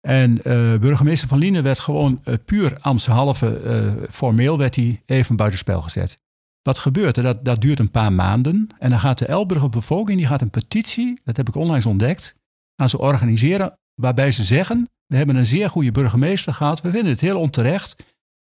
En 0.01 0.43
eh, 0.43 0.79
burgemeester 0.79 1.27
van 1.27 1.37
Lienen 1.37 1.63
werd 1.63 1.79
gewoon 1.79 2.21
eh, 2.23 2.33
puur 2.45 2.77
ambtshalve, 2.79 3.59
eh 3.59 4.09
formeel 4.09 4.57
werd 4.57 4.75
hij 4.75 5.01
even 5.05 5.35
buitenspel 5.35 5.81
gezet. 5.81 6.19
Wat 6.61 6.79
gebeurt 6.79 7.17
er? 7.17 7.23
Dat, 7.23 7.45
dat 7.45 7.61
duurt 7.61 7.79
een 7.79 7.91
paar 7.91 8.13
maanden. 8.13 8.67
En 8.79 8.89
dan 8.89 8.99
gaat 8.99 9.17
de 9.17 9.25
Elburger 9.25 9.69
bevolking, 9.69 10.17
die 10.17 10.27
gaat 10.27 10.41
een 10.41 10.49
petitie, 10.49 11.19
dat 11.23 11.37
heb 11.37 11.47
ik 11.47 11.55
onlangs 11.55 11.85
ontdekt, 11.85 12.35
aan 12.75 12.89
ze 12.89 12.99
organiseren, 12.99 13.77
waarbij 13.95 14.31
ze 14.31 14.43
zeggen, 14.43 14.89
we 15.05 15.17
hebben 15.17 15.35
een 15.35 15.45
zeer 15.45 15.69
goede 15.69 15.91
burgemeester 15.91 16.53
gehad, 16.53 16.81
we 16.81 16.91
vinden 16.91 17.11
het 17.11 17.21
heel 17.21 17.39
onterecht 17.39 18.03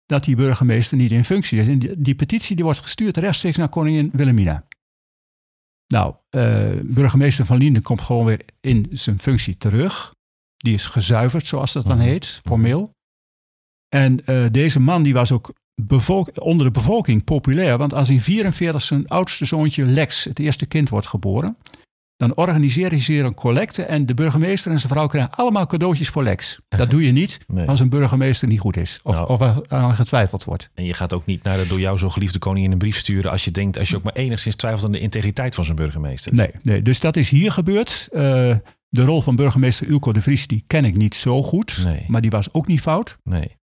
dat 0.05 0.23
die 0.23 0.35
burgemeester 0.35 0.97
niet 0.97 1.11
in 1.11 1.23
functie 1.23 1.59
is. 1.59 1.87
Die, 1.97 2.15
petitie 2.15 2.55
die 2.55 2.65
wordt 2.65 2.79
gestuurd 2.79 3.17
rechtstreeks 3.17 3.57
naar 3.57 3.69
koningin 3.69 4.09
Wilhelmina. 4.13 4.65
Nou, 5.87 6.15
burgemeester 6.83 7.45
van 7.45 7.57
Lienden 7.57 7.81
komt 7.81 8.01
gewoon 8.01 8.25
weer 8.25 8.45
in 8.61 8.87
zijn 8.91 9.19
functie 9.19 9.57
terug. 9.57 10.13
Die 10.63 10.73
is 10.73 10.85
gezuiverd, 10.85 11.47
zoals 11.47 11.73
dat 11.73 11.85
dan 11.85 11.97
Mhm. 11.97 12.05
heet, 12.05 12.41
formeel. 12.45 12.91
En 13.95 14.25
eh, 14.25 14.45
deze 14.51 14.79
man 14.79 15.03
die 15.03 15.13
was 15.13 15.31
ook 15.31 15.53
onder 16.39 16.65
de 16.65 16.71
bevolking 16.71 17.23
populair. 17.23 17.77
Want 17.77 17.93
als 17.93 18.09
in 18.09 18.21
44 18.21 18.81
zijn 18.81 19.07
oudste 19.07 19.45
zoontje 19.45 19.85
Lex, 19.85 20.23
het 20.23 20.39
eerste 20.39 20.65
kind, 20.65 20.89
wordt 20.89 21.07
geboren... 21.07 21.57
dan 22.15 22.35
organiseren 22.35 22.99
ze 23.01 23.11
hier 23.11 23.25
een 23.25 23.33
collecte 23.33 23.83
en 23.83 24.05
de 24.05 24.13
burgemeester 24.13 24.71
en 24.71 24.79
zijn 24.79 24.91
vrouw 24.91 25.07
krijgen 25.07 25.31
allemaal 25.31 25.65
cadeautjes 25.65 26.09
voor 26.09 26.23
Lex. 26.23 26.59
Dat 26.67 26.89
doe 26.89 27.03
je 27.05 27.11
niet 27.11 27.39
Nee. 27.47 27.67
als 27.67 27.79
een 27.79 27.89
burgemeester 27.89 28.47
niet 28.47 28.59
goed 28.59 28.77
is. 28.77 28.99
Of, 29.03 29.15
Nou. 29.15 29.27
of 29.29 29.67
aan 29.69 29.95
getwijfeld 29.95 30.43
wordt. 30.43 30.69
En 30.73 30.83
je 30.85 30.93
gaat 30.93 31.13
ook 31.13 31.25
niet 31.25 31.43
naar 31.43 31.57
de 31.57 31.67
door 31.67 31.79
jou 31.79 31.97
zo 31.97 32.09
geliefde 32.09 32.39
koningin 32.39 32.71
een 32.71 32.77
brief 32.77 32.97
sturen 32.97 33.31
als 33.31 33.45
je 33.45 33.51
denkt, 33.51 33.77
als 33.79 33.89
je 33.89 33.95
ook 33.95 34.03
maar 34.03 34.13
enigszins 34.13 34.55
twijfelt 34.55 34.85
aan 34.85 34.91
de 34.91 34.99
integriteit 34.99 35.55
van 35.55 35.63
zijn 35.63 35.75
burgemeester. 35.77 36.33
Nee, 36.33 36.49
nee, 36.61 36.81
dus 36.81 36.99
dat 36.99 37.15
is 37.15 37.29
hier 37.29 37.51
gebeurd. 37.51 38.07
Eh, 38.11 38.55
de 38.93 39.03
rol 39.03 39.21
van 39.21 39.35
burgemeester 39.35 39.89
Ulko 39.89 40.11
de 40.11 40.21
Vries 40.21 40.47
die 40.47 40.63
ken 40.67 40.85
ik 40.85 40.95
niet 40.97 41.15
zo 41.15 41.43
goed. 41.43 41.81
Nee. 41.83 42.05
Maar 42.07 42.21
die 42.21 42.29
was 42.31 42.53
ook 42.53 42.67
niet 42.67 42.81
fout. 42.81 43.17
Nee. 43.23 43.57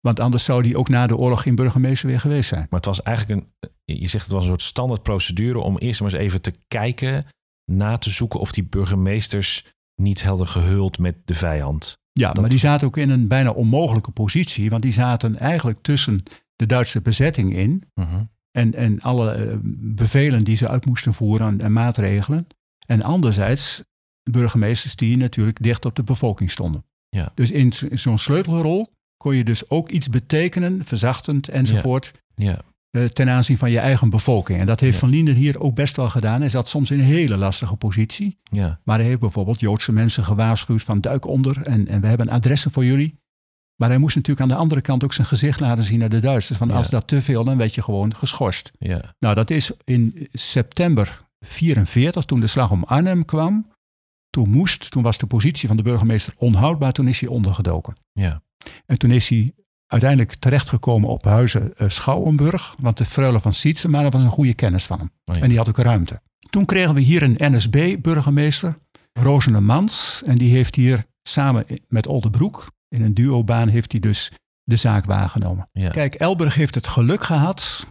Want 0.00 0.20
anders 0.20 0.44
zou 0.44 0.62
die 0.62 0.76
ook 0.78 0.88
na 0.88 1.06
de 1.06 1.16
oorlog 1.16 1.42
geen 1.42 1.54
burgemeester 1.54 2.08
weer 2.08 2.20
geweest 2.20 2.48
zijn. 2.48 2.66
Maar 2.70 2.78
het 2.78 2.88
was 2.88 3.02
eigenlijk 3.02 3.40
een, 3.40 3.70
je 3.96 4.06
zegt 4.06 4.24
het 4.24 4.32
was 4.32 4.42
een 4.42 4.48
soort 4.48 4.62
standaard 4.62 5.02
procedure 5.02 5.58
om 5.58 5.78
eerst 5.78 6.00
maar 6.00 6.12
eens 6.12 6.20
even 6.22 6.40
te 6.40 6.52
kijken, 6.68 7.26
na 7.72 7.98
te 7.98 8.10
zoeken 8.10 8.40
of 8.40 8.52
die 8.52 8.64
burgemeesters 8.64 9.64
niet 10.02 10.22
hadden 10.24 10.48
gehuld 10.48 10.98
met 10.98 11.16
de 11.24 11.34
vijand. 11.34 11.98
Ja, 12.12 12.26
Dat- 12.32 12.40
maar 12.40 12.50
die 12.50 12.58
zaten 12.58 12.86
ook 12.86 12.96
in 12.96 13.10
een 13.10 13.28
bijna 13.28 13.50
onmogelijke 13.50 14.10
positie. 14.10 14.70
Want 14.70 14.82
die 14.82 14.92
zaten 14.92 15.38
eigenlijk 15.38 15.78
tussen 15.82 16.22
de 16.56 16.66
Duitse 16.66 17.00
bezetting 17.00 17.56
in. 17.56 17.82
Mhm. 17.94 18.22
En, 18.50 18.74
en 18.74 19.00
alle 19.00 19.30
eh, 19.32 19.56
bevelen 19.94 20.44
die 20.44 20.56
ze 20.56 20.68
uit 20.68 20.86
moesten 20.86 21.14
voeren 21.14 21.46
en, 21.48 21.60
en 21.60 21.72
maatregelen. 21.72 22.46
En 22.86 23.02
anderzijds 23.02 23.84
burgemeesters 24.30 24.96
die 24.96 25.16
natuurlijk 25.16 25.62
dicht 25.62 25.84
op 25.84 25.96
de 25.96 26.02
bevolking 26.02 26.50
stonden. 26.50 26.84
Ja. 27.08 27.32
Dus 27.34 27.50
in, 27.50 27.72
zo'n 27.92 28.18
sleutelrol 28.18 28.92
kon 29.16 29.36
je 29.36 29.44
dus 29.44 29.70
ook 29.70 29.90
iets 29.90 30.08
betekenen, 30.08 30.84
verzachtend 30.84 31.48
enzovoort. 31.48 32.12
Ja. 32.34 32.58
eh, 32.90 33.04
ten 33.04 33.28
aanzien 33.30 33.58
van 33.58 33.70
je 33.70 33.78
eigen 33.78 34.10
bevolking. 34.10 34.58
En 34.60 34.66
dat 34.66 34.80
heeft 34.80 34.92
Ja. 34.94 34.98
Van 35.00 35.08
Linden 35.10 35.34
hier 35.34 35.60
ook 35.60 35.74
best 35.74 35.96
wel 35.96 36.08
gedaan. 36.08 36.40
Hij 36.40 36.48
zat 36.48 36.68
soms 36.68 36.90
in 36.90 36.98
een 36.98 37.04
hele 37.04 37.36
lastige 37.36 37.76
positie. 37.76 38.38
Ja. 38.42 38.80
Maar 38.84 38.98
hij 38.98 39.06
heeft 39.06 39.20
bijvoorbeeld 39.20 39.60
Joodse 39.60 39.92
mensen 39.92 40.24
gewaarschuwd 40.24 40.82
van 40.82 41.00
duik 41.00 41.26
onder 41.26 41.62
en, 41.62 41.88
en 41.88 42.00
we 42.00 42.06
hebben 42.06 42.28
adressen 42.28 42.70
voor 42.70 42.84
jullie. 42.84 43.14
Maar 43.76 43.88
hij 43.88 43.98
moest 43.98 44.16
natuurlijk 44.16 44.42
aan 44.42 44.54
de 44.56 44.60
andere 44.62 44.80
kant 44.80 45.04
ook 45.04 45.12
zijn 45.12 45.26
gezicht 45.26 45.60
laten 45.60 45.84
zien 45.84 45.98
naar 45.98 46.08
de 46.08 46.20
Duitsers. 46.20 46.58
Van 46.58 46.68
Ja. 46.68 46.74
als 46.74 46.90
dat 46.90 47.08
te 47.08 47.22
veel, 47.22 47.44
dan 47.44 47.56
werd 47.56 47.74
je 47.74 47.82
gewoon 47.82 48.14
geschorst. 48.14 48.72
Ja. 48.78 49.14
Nou, 49.18 49.34
dat 49.34 49.50
is 49.50 49.70
in 49.84 50.28
september 50.32 51.24
44, 51.40 52.24
toen 52.24 52.40
de 52.40 52.46
slag 52.46 52.70
om 52.70 52.84
Arnhem 52.84 53.24
kwam, 53.24 53.66
toen 54.36 54.50
moest, 54.50 54.90
toen 54.90 55.02
was 55.02 55.18
de 55.18 55.26
positie 55.26 55.68
van 55.68 55.76
de 55.76 55.82
burgemeester 55.82 56.34
onhoudbaar, 56.36 56.92
toen 56.92 57.08
is 57.08 57.20
hij 57.20 57.28
ondergedoken. 57.28 57.96
Ja. 58.12 58.42
En 58.86 58.98
toen 58.98 59.10
is 59.10 59.28
hij 59.28 59.52
uiteindelijk 59.86 60.34
terechtgekomen 60.34 61.08
op 61.08 61.24
Huizen 61.24 61.72
uh, 61.78 61.88
Schouwenburg, 61.88 62.74
want 62.78 62.96
de 62.98 63.04
freule 63.04 63.40
van 63.40 63.52
Sietsema, 63.52 64.02
dat 64.02 64.12
was 64.12 64.22
een 64.22 64.30
goede 64.30 64.54
kennis 64.54 64.84
van 64.84 64.98
hem. 64.98 65.10
Oh 65.24 65.34
ja. 65.34 65.42
En 65.42 65.48
die 65.48 65.58
had 65.58 65.68
ook 65.68 65.78
ruimte. 65.78 66.20
Toen 66.50 66.64
kregen 66.64 66.94
we 66.94 67.00
hier 67.00 67.22
een 67.22 67.36
NSB-burgemeester, 67.38 68.78
Rosene 69.12 69.60
Mans, 69.60 70.22
en 70.26 70.36
die 70.36 70.50
heeft 70.50 70.74
hier 70.74 71.04
samen 71.22 71.66
met 71.88 72.06
Oldebroek, 72.06 72.70
in 72.88 73.02
een 73.02 73.14
duobaan, 73.14 73.68
heeft 73.68 73.92
hij 73.92 74.00
dus 74.00 74.32
de 74.62 74.76
zaak 74.76 75.04
waargenomen. 75.04 75.68
Ja. 75.72 75.90
Kijk, 75.90 76.14
Elburg 76.14 76.54
heeft 76.54 76.74
het 76.74 76.86
geluk 76.86 77.24
gehad, 77.24 77.86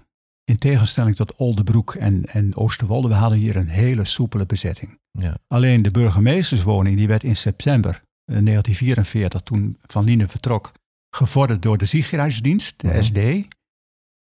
in 0.45 0.57
tegenstelling 0.57 1.15
tot 1.15 1.35
Oldebroek 1.35 1.93
en, 1.93 2.25
en 2.25 2.55
Oosterwolde, 2.55 3.07
we 3.07 3.13
hadden 3.13 3.39
hier 3.39 3.55
een 3.55 3.69
hele 3.69 4.05
soepele 4.05 4.45
bezetting. 4.45 4.99
Ja. 5.11 5.37
Alleen 5.47 5.81
de 5.81 5.91
burgemeesterswoning, 5.91 6.97
die 6.97 7.07
werd 7.07 7.23
in 7.23 7.35
september 7.35 7.91
eh, 7.91 8.01
1944, 8.25 9.41
toen 9.41 9.77
Van 9.81 10.03
Liene 10.03 10.27
vertrok, 10.27 10.71
gevorderd 11.15 11.61
door 11.61 11.77
de 11.77 11.85
Ziekenhuisdienst, 11.85 12.79
de 12.79 12.87
Mhm. 12.87 13.01
SD. 13.01 13.47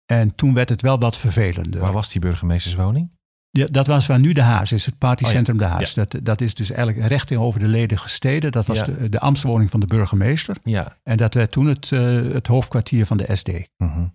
En 0.05 0.35
toen 0.35 0.53
werd 0.53 0.69
het 0.69 0.81
wel 0.81 0.99
wat 0.99 1.17
vervelender. 1.17 1.79
Waar 1.81 1.91
was 1.93 2.09
die 2.09 2.21
burgemeesterswoning? 2.21 3.09
Ja, 3.49 3.65
dat 3.71 3.87
was 3.87 4.05
waar 4.07 4.19
nu 4.19 4.33
de 4.33 4.41
Haas 4.41 4.71
is, 4.71 4.85
het 4.85 4.97
partycentrum 4.97 5.55
Oh 5.55 5.61
de 5.61 5.67
Haas. 5.67 5.93
Dat, 5.93 6.15
dat 6.23 6.41
is 6.41 6.53
dus 6.53 6.71
eigenlijk 6.71 7.07
recht 7.07 7.27
tegenover 7.27 7.59
de 7.59 7.67
ledige 7.67 8.09
steden. 8.09 8.51
Dat 8.51 8.65
was 8.65 8.83
de, 8.83 9.09
de 9.09 9.19
ambtswoning 9.19 9.69
van 9.69 9.79
de 9.79 9.87
burgemeester. 9.87 10.57
Ja. 10.63 10.97
En 11.03 11.17
dat 11.17 11.33
werd 11.33 11.51
toen 11.51 11.65
het, 11.65 11.91
eh, 11.91 12.15
het 12.31 12.47
hoofdkwartier 12.47 13.05
van 13.05 13.17
de 13.17 13.35
SD. 13.35 13.49
Mhm. 13.77 14.05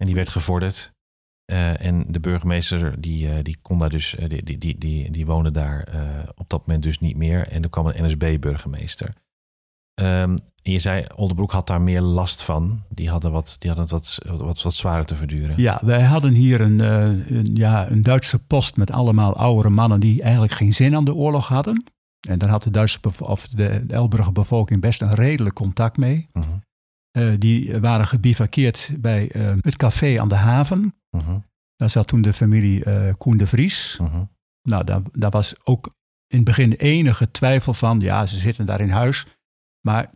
En 0.00 0.06
die 0.06 0.14
werd 0.14 0.28
gevorderd. 0.28 0.92
Eh, 1.44 1.84
en 1.84 2.04
de 2.08 2.20
burgemeester 2.20 3.00
die, 3.00 3.28
eh, 3.28 3.42
die 3.42 3.58
kon 3.62 3.78
daar 3.78 3.88
dus, 3.88 4.16
eh, 4.16 4.28
die, 4.28 4.58
die, 4.58 4.78
die, 4.78 5.10
die, 5.10 5.26
woonde 5.26 5.50
daar 5.50 5.88
op 6.36 6.48
dat 6.48 6.66
moment 6.66 6.82
dus 6.82 6.98
niet 6.98 7.16
meer. 7.16 7.48
En 7.48 7.62
er 7.62 7.68
kwam 7.68 7.86
een 7.86 8.04
NSB-burgemeester. 8.04 9.12
Ehm, 9.94 10.36
en 10.62 10.72
je 10.72 10.78
zei, 10.78 11.04
Oldenbroek 11.14 11.52
had 11.52 11.66
daar 11.66 11.80
meer 11.80 12.00
last 12.00 12.42
van. 12.42 12.82
Die 12.88 13.10
hadden, 13.10 13.32
wat, 13.32 13.56
die 13.58 13.70
hadden 13.70 13.96
het 13.96 14.20
wat, 14.26 14.38
wat, 14.38 14.62
wat 14.62 14.74
zwaarder 14.74 15.06
te 15.06 15.16
verduren. 15.16 15.54
Ja, 15.56 15.80
wij 15.82 16.02
hadden 16.02 16.32
hier 16.32 16.60
een, 16.60 16.78
een, 16.78 17.50
ja, 17.54 17.90
een 17.90 18.02
Duitse 18.02 18.38
post 18.38 18.76
met 18.76 18.90
allemaal 18.90 19.36
oudere 19.36 19.70
mannen 19.70 20.00
die 20.00 20.22
eigenlijk 20.22 20.52
geen 20.52 20.72
zin 20.72 20.96
aan 20.96 21.04
de 21.04 21.14
oorlog 21.14 21.48
hadden. 21.48 21.84
En 22.28 22.38
daar 22.38 22.48
had 22.48 22.62
de, 22.62 22.70
Duitse 22.70 22.98
of 23.18 23.48
de 23.48 23.84
Elburger 23.88 24.32
bevolking 24.32 24.80
best 24.80 25.02
een 25.02 25.14
redelijk 25.14 25.54
contact 25.54 25.96
mee. 25.96 26.26
Mhm. 26.32 26.46
Eh, 27.10 27.34
die 27.38 27.80
waren 27.80 28.06
gebivakkeerd 28.06 28.90
bij 28.98 29.30
eh, 29.30 29.54
het 29.60 29.76
café 29.76 30.20
aan 30.20 30.28
de 30.28 30.34
haven. 30.34 30.94
Mhm. 31.10 31.38
Daar 31.76 31.90
zat 31.90 32.06
toen 32.06 32.22
de 32.22 32.32
familie 32.32 32.84
eh, 32.84 33.14
Koen 33.18 33.36
de 33.36 33.46
Vries. 33.46 33.98
Mhm. 34.00 34.24
Nou, 34.62 34.84
daar, 34.84 35.02
daar 35.12 35.30
was 35.30 35.54
ook 35.64 35.86
in 36.26 36.36
het 36.36 36.44
begin 36.44 36.72
enige 36.72 37.30
twijfel 37.30 37.72
van. 37.72 38.00
Ja, 38.00 38.26
ze 38.26 38.36
zitten 38.36 38.66
daar 38.66 38.80
in 38.80 38.90
huis. 38.90 39.26
Maar 39.86 40.10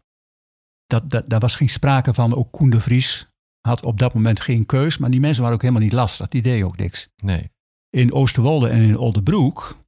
dat, 0.87 1.11
dat, 1.11 1.29
daar 1.29 1.41
was 1.41 1.57
geen 1.57 1.69
sprake 1.69 2.15
van. 2.15 2.35
Ook 2.35 2.53
Koen 2.53 2.71
de 2.71 2.81
Vries 2.81 3.27
had 3.61 3.83
op 3.83 3.99
dat 3.99 4.15
moment 4.15 4.41
geen 4.41 4.67
keus. 4.67 4.99
Maar 4.99 5.11
die 5.11 5.21
mensen 5.21 5.41
waren 5.41 5.57
ook 5.57 5.63
helemaal 5.63 5.83
niet 5.83 5.93
lastig. 5.93 6.29
Die 6.29 6.43
deden 6.43 6.67
ook 6.67 6.77
niks. 6.77 7.09
Nee. 7.23 7.51
In 7.91 8.13
Oosterwolde 8.13 8.69
en 8.69 8.83
in 8.83 8.99
Oldebroek 8.99 9.84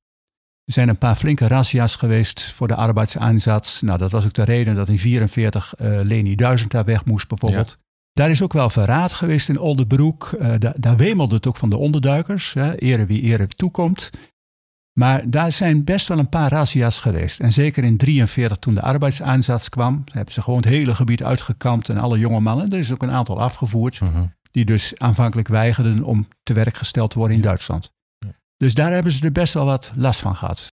zijn 0.75 0.89
een 0.89 0.99
paar 0.99 1.15
flinke 1.15 1.47
razzia's 1.47 1.97
geweest 1.97 2.53
voor 2.53 2.69
de 2.69 2.75
arbeidseinsatz. 2.75 3.81
Nou, 3.81 3.99
dat 3.99 4.11
was 4.11 4.25
ook 4.25 4.33
de 4.33 4.43
reden 4.45 4.75
dat 4.75 4.89
in 4.89 4.99
44 4.99 5.75
eh 5.75 6.01
Leni 6.03 6.35
Duizend 6.35 6.71
daar 6.71 6.85
weg 6.85 7.05
moest 7.05 7.29
bijvoorbeeld. 7.29 7.79
Daar 8.13 8.31
is 8.31 8.43
ook 8.43 8.53
wel 8.53 8.71
verraad 8.71 9.13
geweest 9.13 9.49
in 9.49 9.59
Oldebroek. 9.59 10.33
Eh, 10.33 10.53
daar, 10.59 10.75
daar 10.77 10.97
wemelde 10.97 11.35
het 11.35 11.47
ook 11.47 11.57
van 11.57 11.71
de 11.71 11.77
onderduikers. 11.77 12.53
Hè, 12.55 12.75
ere 12.77 13.07
wie 13.07 13.23
ere 13.23 13.47
toekomt. 13.49 14.11
Maar 14.93 15.31
daar 15.31 15.53
zijn 15.53 15.85
best 15.85 16.09
wel 16.09 16.19
een 16.19 16.29
paar 16.29 16.51
razzia's 16.51 16.99
geweest. 16.99 17.41
En 17.41 17.53
zeker 17.53 17.85
in 17.85 17.97
43 17.97 18.57
toen 18.57 18.75
de 18.75 18.81
arbeidseinsatz 18.83 19.69
kwam, 19.69 20.05
hebben 20.13 20.35
ze 20.35 20.43
gewoon 20.43 20.59
het 20.61 20.69
hele 20.69 20.95
gebied 20.95 21.23
uitgekampt 21.23 21.89
en 21.89 21.99
alle 21.99 22.19
jonge 22.19 22.41
mannen. 22.41 22.71
Er 22.71 22.79
is 22.79 22.93
ook 22.93 23.03
een 23.03 23.11
aantal 23.11 23.41
afgevoerd 23.41 24.01
Mhm. 24.01 24.25
die 24.51 24.65
dus 24.65 24.93
aanvankelijk 24.99 25.49
weigerden 25.49 26.03
om 26.05 26.29
te 26.43 26.53
werk 26.53 26.77
gesteld 26.77 27.11
te 27.11 27.19
worden 27.19 27.37
in 27.37 27.43
Duitsland. 27.43 27.93
Dus 28.59 28.75
daar 28.75 28.93
hebben 28.93 29.13
ze 29.13 29.25
er 29.25 29.33
best 29.33 29.55
wel 29.55 29.65
wat 29.65 29.93
last 29.97 30.21
van 30.21 30.37
gehad. 30.37 30.69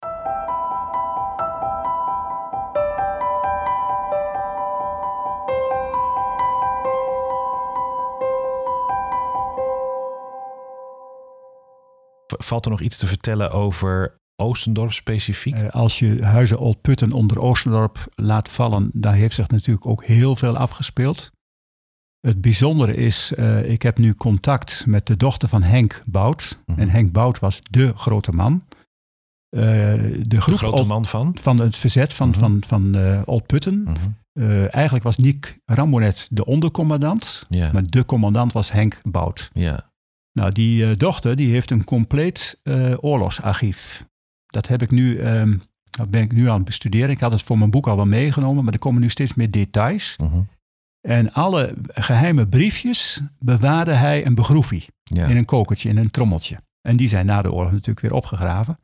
Valt 12.38 12.64
er 12.64 12.70
nog 12.70 12.80
iets 12.80 12.97
te 12.97 13.06
vertellen 13.06 13.50
over 13.50 14.16
Oostendorp 14.37 14.92
specifiek? 14.92 15.58
Eh, 15.58 15.70
als 15.70 15.99
je 15.99 16.25
Huizen 16.25 16.58
Old 16.58 16.80
Putten 16.80 17.12
onder 17.12 17.40
Oostendorp 17.40 18.06
laat 18.14 18.49
vallen, 18.49 18.90
daar 18.92 19.14
heeft 19.14 19.35
zich 19.35 19.49
natuurlijk 19.49 19.87
ook 19.87 20.04
heel 20.04 20.37
veel 20.37 20.56
afgespeeld. 20.56 21.30
Het 22.20 22.40
bijzondere 22.40 22.94
is, 22.94 23.32
eh, 23.34 23.70
ik 23.70 23.82
heb 23.82 23.98
nu 23.98 24.14
contact 24.14 24.84
met 24.87 25.06
de 25.06 25.16
dochter 25.16 25.48
van 25.48 25.62
Henk 25.62 26.00
Bout. 26.06 26.62
Mhm. 26.66 26.80
En 26.80 26.88
Henk 26.90 27.12
Bout 27.12 27.38
was 27.38 27.60
de 27.70 27.92
grote 27.96 28.32
man. 28.32 28.64
Eh, 29.48 29.62
de 30.26 30.40
grote 30.40 30.84
man 30.84 31.04
van? 31.06 31.37
van 31.40 31.58
het 31.58 31.76
verzet 31.76 32.14
van, 32.14 32.28
Mhm. 32.28 32.38
van, 32.38 32.62
van 32.66 32.94
eh, 32.94 33.20
Old 33.25 33.46
Putten. 33.46 33.82
Mhm. 33.82 33.96
Eigenlijk 34.70 35.04
was 35.04 35.16
Nick 35.16 35.58
Ramonet 35.64 36.28
de 36.30 36.44
ondercommandant. 36.44 37.42
Maar 37.72 37.87
de 37.87 38.04
commandant 38.04 38.52
was 38.52 38.72
Henk 38.72 39.00
Bout. 39.02 39.50
ja. 39.52 39.90
Nou, 40.32 40.52
die 40.52 40.96
dochter 40.96 41.37
die 41.37 41.50
heeft 41.52 41.70
een 41.70 41.84
compleet 41.84 42.60
oorlogsarchief. 43.00 44.06
Dat 44.46 44.68
heb 44.68 44.82
ik 44.82 44.90
nu, 44.90 45.18
ehm, 45.18 45.56
dat 45.90 46.10
ben 46.10 46.22
ik 46.22 46.32
nu 46.32 46.48
aan 46.48 46.54
het 46.56 46.64
bestuderen. 46.64 47.10
Ik 47.10 47.20
had 47.20 47.32
het 47.32 47.42
voor 47.42 47.58
mijn 47.58 47.70
boek 47.70 47.87
al 47.87 47.96
wel 47.96 48.06
meegenomen, 48.06 48.64
maar 48.64 48.72
er 48.72 48.78
komen 48.78 49.00
nu 49.00 49.08
steeds 49.10 49.34
meer 49.34 49.50
details. 49.50 50.16
En 51.00 51.33
alle 51.33 51.75
geheime 51.95 52.47
briefjes 52.47 53.21
bewaarde 53.38 53.93
hij 53.93 54.26
een 54.26 54.35
begroefie 54.35 54.87
ja. 55.02 55.26
in 55.26 55.37
een 55.37 55.45
kokertje, 55.45 55.88
in 55.88 55.97
een 55.97 56.11
trommeltje. 56.11 56.57
En 56.88 56.97
die 56.97 57.09
zijn 57.09 57.26
na 57.26 57.43
de 57.43 57.52
oorlog 57.52 57.73
natuurlijk 57.73 58.00
weer 58.00 58.14
opgegraven. 58.14 58.78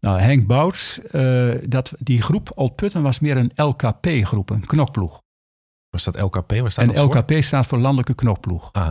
Nou, 0.00 0.20
Henk 0.20 0.46
Bouts, 0.46 1.00
eh, 1.00 1.50
dat, 1.66 1.92
die 1.98 2.22
groep 2.22 2.50
Old 2.54 2.74
Putten 2.74 3.02
was 3.02 3.18
meer 3.20 3.36
een 3.36 3.50
LKP-groep, 3.54 4.50
een 4.50 4.66
knokploeg. 4.66 5.20
Was 5.90 6.04
dat 6.04 6.20
LKP? 6.20 6.52
Waar 6.52 6.70
staat 6.70 6.84
En 6.88 6.94
dat 6.94 7.04
voor? 7.04 7.16
LKP 7.16 7.42
staat 7.42 7.66
voor 7.66 7.78
Landelijke 7.78 8.14
Knokploeg. 8.14 8.68
Ah, 8.72 8.88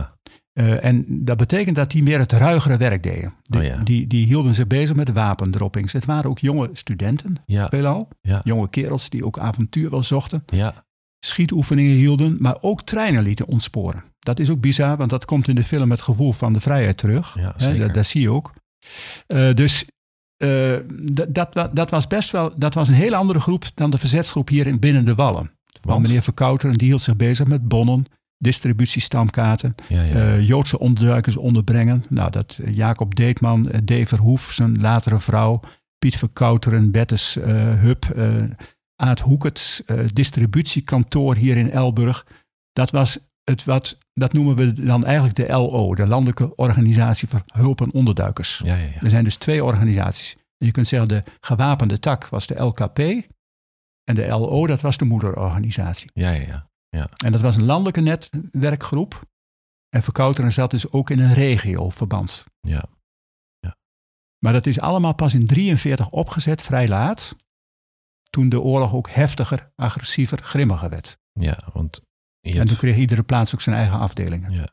Eh, 0.52 0.84
en 0.84 1.04
dat 1.24 1.36
betekent 1.36 1.76
dat 1.76 1.90
die 1.90 2.02
meer 2.02 2.18
het 2.18 2.32
ruigere 2.32 2.76
werk 2.76 3.02
deden. 3.02 3.34
De- 3.42 3.58
Oh 3.58 3.64
ja. 3.64 3.76
die, 3.76 4.06
die 4.06 4.26
hielden 4.26 4.54
zich 4.54 4.66
bezig 4.66 4.96
met 4.96 5.12
wapendroppings. 5.12 5.92
Het 5.92 6.04
waren 6.04 6.30
ook 6.30 6.38
jonge 6.38 6.70
studenten, 6.72 7.36
ja. 7.46 7.68
veelal. 7.68 8.08
Ja. 8.20 8.40
Jonge 8.44 8.68
kerels 8.68 9.10
die 9.10 9.24
ook 9.24 9.38
avontuur 9.38 9.90
wel 9.90 10.02
zochten. 10.02 10.42
Ja. 10.46 10.86
Schietoefeningen 11.28 11.96
hielden, 11.96 12.36
maar 12.38 12.56
ook 12.60 12.82
treinen 12.82 13.22
lieten 13.22 13.46
ontsporen. 13.46 14.04
Dat 14.18 14.38
is 14.38 14.50
ook 14.50 14.60
bizar, 14.60 14.96
want 14.96 15.10
dat 15.10 15.24
komt 15.24 15.48
in 15.48 15.54
de 15.54 15.64
film 15.64 15.90
het 15.90 16.00
gevoel 16.00 16.32
van 16.32 16.52
de 16.52 16.60
vrijheid 16.60 16.98
terug. 16.98 17.36
Ja, 17.38 17.76
dat, 17.78 17.94
dat 17.94 18.06
zie 18.06 18.20
je 18.20 18.30
ook. 18.30 18.52
Eh, 19.26 19.54
dus 19.54 19.84
eh, 20.36 20.76
dat, 21.28 21.70
dat, 21.72 21.90
was 21.90 22.06
best 22.06 22.30
wel, 22.30 22.52
dat 22.56 22.74
was 22.74 22.88
een 22.88 22.94
hele 22.94 23.16
andere 23.16 23.40
groep 23.40 23.64
dan 23.74 23.90
de 23.90 23.98
verzetsgroep 23.98 24.48
hier 24.48 24.66
in 24.66 24.78
binnen 24.78 25.04
de 25.04 25.14
Wallen. 25.14 25.50
Van 25.80 25.90
Want? 25.90 26.06
meneer 26.06 26.22
Verkouteren, 26.22 26.78
die 26.78 26.88
hield 26.88 27.02
zich 27.02 27.16
bezig 27.16 27.46
met 27.46 27.68
bonnen, 27.68 28.04
distributiestamkaarten, 28.38 29.74
Ja, 29.88 30.02
ja. 30.02 30.14
eh, 30.14 30.46
Joodse 30.46 30.78
onderduikers 30.78 31.36
onderbrengen. 31.36 32.04
Nou, 32.08 32.30
dat 32.30 32.60
Jacob 32.70 33.14
Deetman, 33.14 33.70
D. 33.84 33.92
Verhoef, 34.04 34.52
zijn 34.52 34.80
latere 34.80 35.18
vrouw, 35.18 35.60
Piet 35.98 36.16
Verkouteren, 36.16 36.90
Bettes 36.90 37.34
Hup, 37.80 38.04
eh 38.04 38.42
Aad 39.00 39.20
Hoekert, 39.20 39.82
eh, 39.86 39.98
distributiekantoor 40.12 41.36
hier 41.36 41.56
in 41.56 41.70
Elburg. 41.70 42.26
Dat 42.72 42.90
was 42.90 43.18
het 43.44 43.64
wat, 43.64 43.98
dat 44.12 44.32
noemen 44.32 44.56
we 44.56 44.72
dan 44.72 45.04
eigenlijk 45.04 45.36
de 45.36 45.48
LO, 45.48 45.94
de 45.94 46.06
Landelijke 46.06 46.56
Organisatie 46.56 47.28
voor 47.28 47.42
Hulp 47.52 47.80
en 47.80 47.92
Onderduikers. 47.92 48.60
ja, 48.64 48.76
ja, 48.76 48.84
ja. 48.84 49.00
Er 49.00 49.10
zijn 49.10 49.24
dus 49.24 49.36
twee 49.36 49.64
organisaties. 49.64 50.36
Je 50.56 50.70
kunt 50.70 50.86
zeggen, 50.86 51.08
de 51.08 51.22
gewapende 51.40 51.98
tak 51.98 52.28
was 52.28 52.46
de 52.46 52.62
LKP 52.62 52.98
en 54.04 54.14
de 54.14 54.26
LO, 54.26 54.66
dat 54.66 54.80
was 54.80 54.96
de 54.96 55.04
moederorganisatie. 55.04 56.10
ja, 56.14 56.30
ja, 56.30 56.68
ja. 56.88 57.08
En 57.24 57.32
dat 57.32 57.40
was 57.40 57.56
een 57.56 57.64
landelijke 57.64 58.00
netwerkgroep. 58.00 59.26
En 59.88 60.02
Verkouteren 60.02 60.52
zat 60.52 60.70
dus 60.70 60.90
ook 60.90 61.10
in 61.10 61.18
een 61.18 61.34
regioverband. 61.34 62.44
Ja. 62.60 62.84
Maar 64.44 64.52
dat 64.52 64.66
is 64.66 64.80
allemaal 64.80 65.14
pas 65.14 65.34
in 65.34 65.46
43 65.46 66.10
opgezet, 66.10 66.62
vrij 66.62 66.88
laat. 66.88 67.36
Toen 68.30 68.48
de 68.48 68.60
oorlog 68.60 68.94
ook 68.94 69.08
heftiger, 69.10 69.72
agressiever, 69.76 70.42
grimmiger 70.42 70.88
werd. 70.90 71.18
Ja, 71.32 71.58
want 71.72 72.00
En 72.40 72.52
hebt, 72.56 72.68
toen 72.68 72.76
kreeg 72.76 72.96
iedere 72.96 73.22
plaats 73.22 73.54
ook 73.54 73.60
zijn 73.60 73.76
eigen 73.76 73.98
afdelingen. 73.98 74.50
ja, 74.52 74.68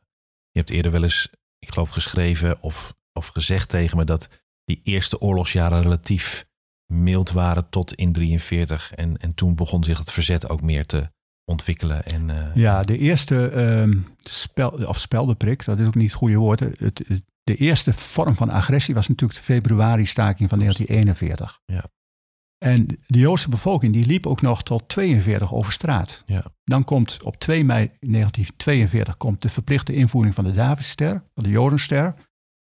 je 0.51 0.59
hebt 0.59 0.69
eerder 0.69 0.91
wel 0.91 1.03
eens, 1.03 1.29
ik 1.59 1.69
geloof, 1.69 1.89
geschreven 1.89 2.61
of, 2.61 2.93
of 3.13 3.27
gezegd 3.27 3.69
tegen 3.69 3.97
me 3.97 4.03
dat 4.05 4.29
die 4.63 4.81
eerste 4.83 5.21
oorlogsjaren 5.21 5.81
relatief 5.81 6.45
mild 6.93 7.31
waren 7.31 7.69
tot 7.69 7.93
in 7.93 8.11
43. 8.13 8.93
En, 8.93 9.17
en 9.17 9.35
toen 9.35 9.55
begon 9.55 9.83
zich 9.83 9.97
het 9.97 10.11
verzet 10.11 10.49
ook 10.49 10.61
meer 10.61 10.85
te, 10.85 11.09
ontwikkelen. 11.51 12.05
En, 12.05 12.29
eh, 12.29 12.55
Ja, 12.55 12.83
de 12.83 12.97
eerste 12.97 13.47
ehm, 13.49 13.97
spel, 14.23 14.69
of 14.69 14.99
speldenprik, 14.99 15.65
dat 15.65 15.79
is 15.79 15.87
ook 15.87 15.95
niet 15.95 16.07
het 16.09 16.17
goede 16.17 16.35
woord. 16.35 16.59
Het, 16.59 16.79
het- 16.79 17.23
de 17.43 17.55
eerste 17.55 17.93
vorm 17.93 18.35
van 18.35 18.49
agressie 18.49 18.93
was 18.95 19.07
natuurlijk 19.07 19.39
de 19.39 19.45
februari-staking 19.45 20.49
van 20.49 20.59
1941. 20.59 21.59
Ja. 21.65 21.83
En 22.65 22.87
de 23.07 23.19
Joodse 23.19 23.49
bevolking 23.49 23.93
die 23.93 24.05
liep 24.05 24.27
ook 24.27 24.41
nog 24.41 24.63
tot 24.63 24.89
42 24.89 25.53
over 25.53 25.71
straat. 25.71 26.23
Ja. 26.25 26.43
Dan 26.63 26.83
komt 26.83 27.19
op 27.23 27.35
2 27.37 27.63
mei 27.65 27.91
1942 27.99 29.17
komt 29.17 29.41
de 29.41 29.49
verplichte 29.49 29.93
invoering 29.93 30.35
van 30.35 30.43
de 30.43 30.51
Davidster, 30.51 31.23
van 31.33 31.43
de 31.43 31.49
Jodenster. 31.49 32.15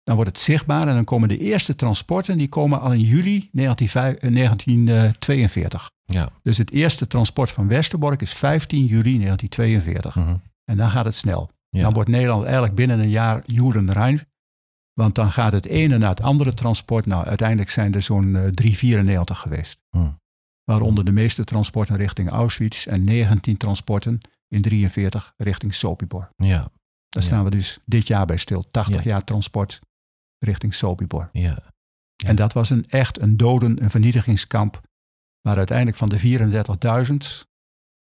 Dan 0.03 0.15
wordt 0.15 0.29
het 0.29 0.39
zichtbaar 0.39 0.87
en 0.87 0.93
dan 0.93 1.03
komen 1.03 1.27
de 1.27 1.37
eerste 1.37 1.75
transporten, 1.75 2.37
die 2.37 2.49
komen 2.49 2.81
al 2.81 2.91
in 2.91 2.99
juli 2.99 3.49
1945 3.51 4.29
eh, 4.29 4.35
1942. 4.35 5.91
Ja. 6.01 6.29
Dus 6.43 6.57
het 6.57 6.73
eerste 6.73 7.07
transport 7.07 7.51
van 7.51 7.67
Westerbork 7.67 8.21
is 8.21 8.33
15 8.33 8.85
juli 8.85 9.17
1942. 9.19 10.15
mhm. 10.15 10.35
En 10.65 10.77
dan 10.77 10.89
gaat 10.89 11.05
het 11.05 11.15
snel. 11.15 11.49
Ja. 11.69 11.79
Dan 11.79 11.93
wordt 11.93 12.09
Nederland 12.09 12.43
eigenlijk 12.43 12.75
binnen 12.75 12.99
een 12.99 13.09
jaar 13.09 13.41
Joedenrein. 13.45 14.21
Want 14.93 15.15
dan 15.15 15.31
gaat 15.31 15.51
het 15.51 15.65
ene 15.65 15.97
naar 15.97 16.09
het 16.09 16.21
andere 16.21 16.53
transport. 16.53 17.05
Nou, 17.05 17.25
uiteindelijk 17.25 17.69
zijn 17.69 17.93
er 17.93 18.01
zo'n 18.01 18.35
eh, 18.35 18.47
394 18.47 19.39
geweest. 19.39 19.79
Hm. 19.89 20.11
Waaronder 20.63 21.05
de 21.05 21.11
meeste 21.11 21.43
transporten 21.43 21.95
richting 21.95 22.29
Auschwitz 22.29 22.87
en 22.87 23.03
19 23.03 23.57
transporten 23.57 24.21
in 24.47 24.61
43 24.61 25.33
richting 25.37 25.73
Sobibor. 25.73 26.29
ja, 26.35 26.57
Daar 26.57 26.69
Ja. 27.09 27.21
staan 27.21 27.43
we 27.43 27.49
dus 27.49 27.79
dit 27.85 28.07
jaar 28.07 28.25
bij 28.25 28.37
stil. 28.37 28.63
80 28.71 29.03
Ja. 29.03 29.09
jaar 29.09 29.23
transport 29.23 29.79
richting 30.39 30.73
Sobibor. 30.73 31.29
ja, 31.31 31.71
Ja. 32.15 32.27
En 32.29 32.35
dat 32.35 32.53
was 32.53 32.69
een, 32.69 32.89
echt 32.89 33.19
een 33.21 33.37
doden, 33.37 33.83
een 33.83 33.89
vernietigingskamp. 33.89 34.81
Waar 35.41 35.57
uiteindelijk 35.57 35.97
van 35.97 36.09
de 36.09 36.19
34.000 36.19 37.47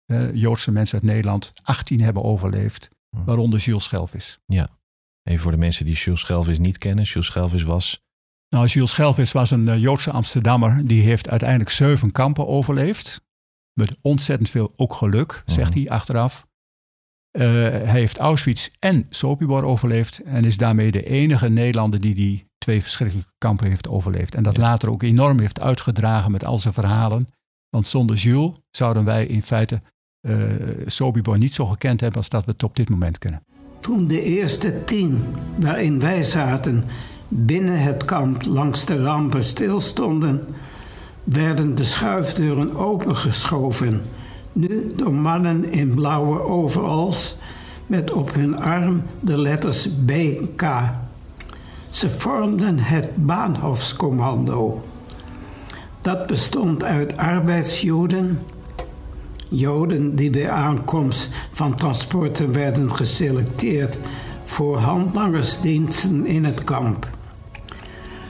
eh, 0.05 0.33
Joodse 0.33 0.71
mensen 0.71 0.95
uit 1.00 1.03
Nederland 1.07 1.51
18 1.63 2.01
hebben 2.01 2.24
overleefd. 2.24 2.89
Hm. 3.17 3.24
Waaronder 3.24 3.60
Jules 3.60 3.83
Schelvis. 3.83 4.39
Even 5.23 5.41
voor 5.41 5.51
de 5.51 5.57
mensen 5.57 5.85
die 5.85 5.95
Jules 5.95 6.19
Schelvis 6.19 6.59
niet 6.59 6.77
kennen. 6.77 7.03
Jules 7.05 7.27
Schelvis 7.27 7.63
was... 7.63 8.01
Nou, 8.49 8.65
Jules 8.67 8.91
Schelvis 8.91 9.31
was 9.31 9.51
een 9.51 9.67
eh, 9.67 9.77
Joodse 9.81 10.11
Amsterdammer. 10.11 10.87
Die 10.87 11.01
heeft 11.01 11.29
uiteindelijk 11.29 11.69
zeven 11.69 12.11
kampen 12.11 12.47
overleefd. 12.47 13.21
Met 13.73 13.95
ontzettend 14.01 14.49
veel 14.49 14.73
ook 14.75 14.93
geluk, 14.93 15.43
zegt 15.45 15.69
Mhm. 15.69 15.79
hij 15.79 15.89
achteraf. 15.89 16.47
Eh, 17.31 17.41
hij 17.61 17.85
heeft 17.99 18.17
Auschwitz 18.17 18.69
en 18.79 19.05
Sobibor 19.09 19.63
overleefd. 19.63 20.19
En 20.23 20.45
is 20.45 20.57
daarmee 20.57 20.91
de 20.91 21.03
enige 21.05 21.49
Nederlander 21.49 22.01
die 22.01 22.13
die 22.15 22.45
twee 22.57 22.81
verschrikkelijke 22.81 23.29
kampen 23.37 23.67
heeft 23.67 23.87
overleefd. 23.87 24.35
En 24.35 24.43
dat 24.43 24.55
Ja. 24.55 24.61
later 24.61 24.89
ook 24.89 25.03
enorm 25.03 25.39
heeft 25.39 25.59
uitgedragen 25.59 26.31
met 26.31 26.45
al 26.45 26.57
zijn 26.57 26.73
verhalen. 26.73 27.27
Want 27.69 27.87
zonder 27.87 28.15
Jules 28.15 28.55
zouden 28.69 29.03
wij 29.03 29.25
in 29.25 29.41
feite 29.43 29.81
eh 30.21 30.43
Sobibor 30.85 31.37
niet 31.37 31.53
zo 31.53 31.65
gekend 31.65 31.99
hebben 32.01 32.19
als 32.19 32.29
dat 32.29 32.45
we 32.45 32.51
het 32.51 32.63
op 32.63 32.75
dit 32.75 32.89
moment 32.89 33.17
kennen. 33.17 33.43
Toen 33.81 34.07
de 34.07 34.21
eerste 34.21 34.83
tien 34.85 35.25
waarin 35.55 36.00
wij 36.00 36.23
zaten 36.23 36.83
binnen 37.27 37.81
het 37.81 38.05
kamp 38.05 38.45
langs 38.45 38.85
de 38.85 39.03
rampen 39.03 39.43
stilstonden, 39.43 40.47
werden 41.23 41.75
de 41.75 41.83
schuifdeuren 41.83 42.75
opengeschoven. 42.75 44.01
Nu 44.53 44.91
door 44.95 45.13
mannen 45.13 45.71
in 45.71 45.95
blauwe 45.95 46.39
overals 46.39 47.38
met 47.88 48.11
op 48.11 48.33
hun 48.33 48.59
arm 48.59 49.03
de 49.19 49.38
letters 49.38 50.05
BK. 50.05 50.63
Ze 51.89 52.09
vormden 52.09 52.79
het 52.79 53.25
Bahnhofscommando. 53.25 54.81
Dat 56.01 56.27
bestond 56.27 56.83
uit 56.83 57.17
arbeidsjoden, 57.17 58.39
Joden 59.53 60.15
die 60.15 60.29
bij 60.29 60.50
aankomst 60.50 61.34
van 61.51 61.75
transporten 61.75 62.53
werden 62.53 62.96
geselecteerd 62.96 63.98
voor 64.46 64.77
handlangersdiensten 64.77 66.25
in 66.25 66.43
het 66.46 66.63
kamp. 66.63 67.10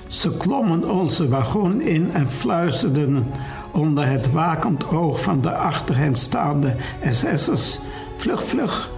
Ze 0.08 0.38
klommen 0.38 0.92
onze 0.92 1.28
wagon 1.30 1.82
in 1.82 2.13
en 2.13 2.28
fluisterden 2.28 3.25
onder 3.72 4.08
het 4.08 4.32
wakend 4.32 4.88
oog 4.90 5.22
van 5.24 5.41
de 5.41 5.56
achter 5.56 5.98
hen 5.98 6.15
staande 6.15 6.76
SS'ers 7.10 7.80
vlug 8.17 8.43
vlug, 8.48 8.91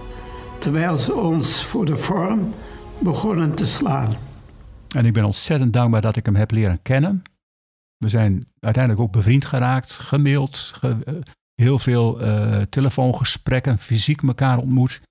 terwijl 0.58 0.96
ze 0.96 1.14
ons 1.14 1.64
voor 1.64 1.84
de 1.84 1.96
vorm 1.96 2.52
begonnen 2.98 3.54
te 3.54 3.66
slaan. 3.66 4.14
En 4.94 5.06
ik 5.06 5.12
ben 5.12 5.24
ontzettend 5.24 5.72
dankbaar 5.72 6.00
dat 6.00 6.16
ik 6.16 6.26
hem 6.26 6.36
heb 6.36 6.50
leren 6.50 6.82
kennen. 6.82 7.22
We 7.96 8.08
zijn 8.08 8.46
uiteindelijk 8.60 9.02
ook 9.04 9.12
bevriend 9.12 9.44
geraakt, 9.44 9.92
gemaild, 9.92 10.56
ge- 10.58 10.96
eh, 11.04 11.14
heel 11.54 11.78
veel 11.78 12.20
eh, 12.20 12.62
telefoongesprekken, 12.62 13.78
fysiek 13.78 14.22
elkaar 14.22 14.58
ontmoet. 14.58 15.02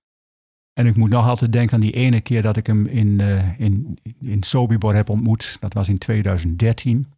En 0.74 0.86
ik 0.86 0.96
moet 0.96 1.10
nog 1.10 1.28
altijd 1.28 1.52
denken 1.54 1.76
aan 1.76 1.82
die 1.82 1.94
ene 1.94 2.22
keer 2.22 2.42
dat 2.42 2.58
ik 2.58 2.68
hem 2.68 2.86
in, 2.86 3.20
eh, 3.20 3.60
in, 3.60 3.98
in 4.20 4.44
Sobibor 4.44 4.96
heb 4.96 5.10
ontmoet. 5.10 5.58
Dat 5.60 5.74
was 5.74 5.90
in 5.90 5.98
2013. 5.98 7.12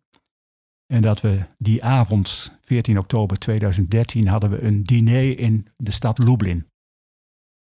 En 0.93 1.01
dat 1.01 1.21
we 1.21 1.45
die 1.57 1.83
avond, 1.83 2.57
14 2.61 2.97
oktober 2.97 3.37
2013, 3.37 4.27
hadden 4.27 4.49
we 4.49 4.61
een 4.61 4.83
diner 4.83 5.39
in 5.39 5.67
de 5.77 5.91
stad 5.91 6.17
Lublin. 6.17 6.67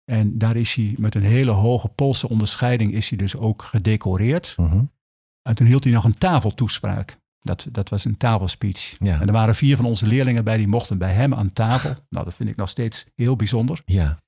En 0.05 0.39
daar 0.39 0.57
is 0.57 0.75
hij 0.75 0.95
met 0.99 1.15
een 1.15 1.23
hele 1.23 1.51
hoge 1.51 1.89
Poolse 1.89 2.29
onderscheiding 2.29 2.93
is 2.93 3.09
hij 3.09 3.19
dus 3.19 3.37
ook 3.37 3.63
gedecoreerd. 3.63 4.55
Mhm. 4.57 4.85
En 5.43 5.55
toen 5.55 5.67
hield 5.67 5.85
hij 5.85 5.93
nog 5.93 6.05
een 6.05 6.19
tafeltoespraak. 6.19 7.21
Dat, 7.43 7.69
dat 7.71 7.89
was 7.89 8.05
een 8.05 8.17
tafelspeech. 8.17 8.95
Ja. 8.99 9.21
En 9.21 9.27
er 9.27 9.33
waren 9.33 9.55
vier 9.55 9.77
van 9.77 9.85
onze 9.85 10.07
leerlingen 10.07 10.45
bij, 10.45 10.57
die 10.57 10.69
mochten 10.69 10.99
bij 10.99 11.13
hem 11.13 11.35
aan 11.35 11.53
tafel. 11.53 11.95
Nou, 12.09 12.25
dat 12.25 12.35
vind 12.35 12.49
ik 12.49 12.57
nog 12.57 12.69
steeds 12.69 13.07
heel 13.15 13.37
bijzonder. 13.37 13.83
Ja, 13.85 14.19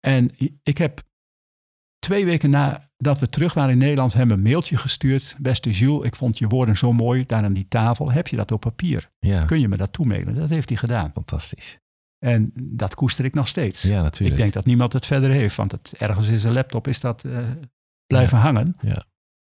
En 0.00 0.30
ik 0.62 0.78
heb 0.78 1.02
twee 1.98 2.24
weken 2.24 2.50
nadat 2.50 3.18
we 3.18 3.28
terug 3.28 3.54
waren 3.54 3.70
in 3.72 3.78
Nederland 3.78 4.12
hem 4.12 4.30
een 4.30 4.42
mailtje 4.42 4.76
gestuurd. 4.76 5.36
Beste 5.38 5.70
Jules, 5.70 6.06
ik 6.06 6.16
vond 6.16 6.38
je 6.38 6.46
woorden 6.46 6.76
zo 6.76 6.92
mooi 6.92 7.24
daar 7.24 7.44
aan 7.44 7.52
die 7.52 7.68
tafel. 7.68 8.12
Heb 8.12 8.28
je 8.28 8.36
dat 8.36 8.52
op 8.52 8.60
papier? 8.60 9.10
ja. 9.18 9.44
Kun 9.44 9.60
je 9.60 9.68
me 9.68 9.76
dat 9.76 9.92
toemailen? 9.92 10.34
Dat 10.34 10.48
heeft 10.48 10.68
hij 10.68 10.78
gedaan. 10.78 11.10
fantastisch. 11.14 11.78
En 12.18 12.52
dat 12.54 12.94
koester 12.94 13.24
ik 13.24 13.34
nog 13.34 13.48
steeds. 13.48 13.82
Ja, 13.82 13.96
ik 13.96 14.02
natuurlijk. 14.02 14.40
denk 14.40 14.52
dat 14.52 14.64
niemand 14.64 14.92
het 14.92 15.06
verder 15.06 15.30
heeft, 15.30 15.56
want 15.56 15.72
het, 15.72 15.94
ergens 15.98 16.28
in 16.28 16.38
zijn 16.38 16.52
laptop 16.52 16.88
is 16.88 17.00
dat 17.00 17.24
eh, 17.24 17.38
blijven 18.06 18.38
hangen. 18.38 18.76
Ja. 18.80 19.04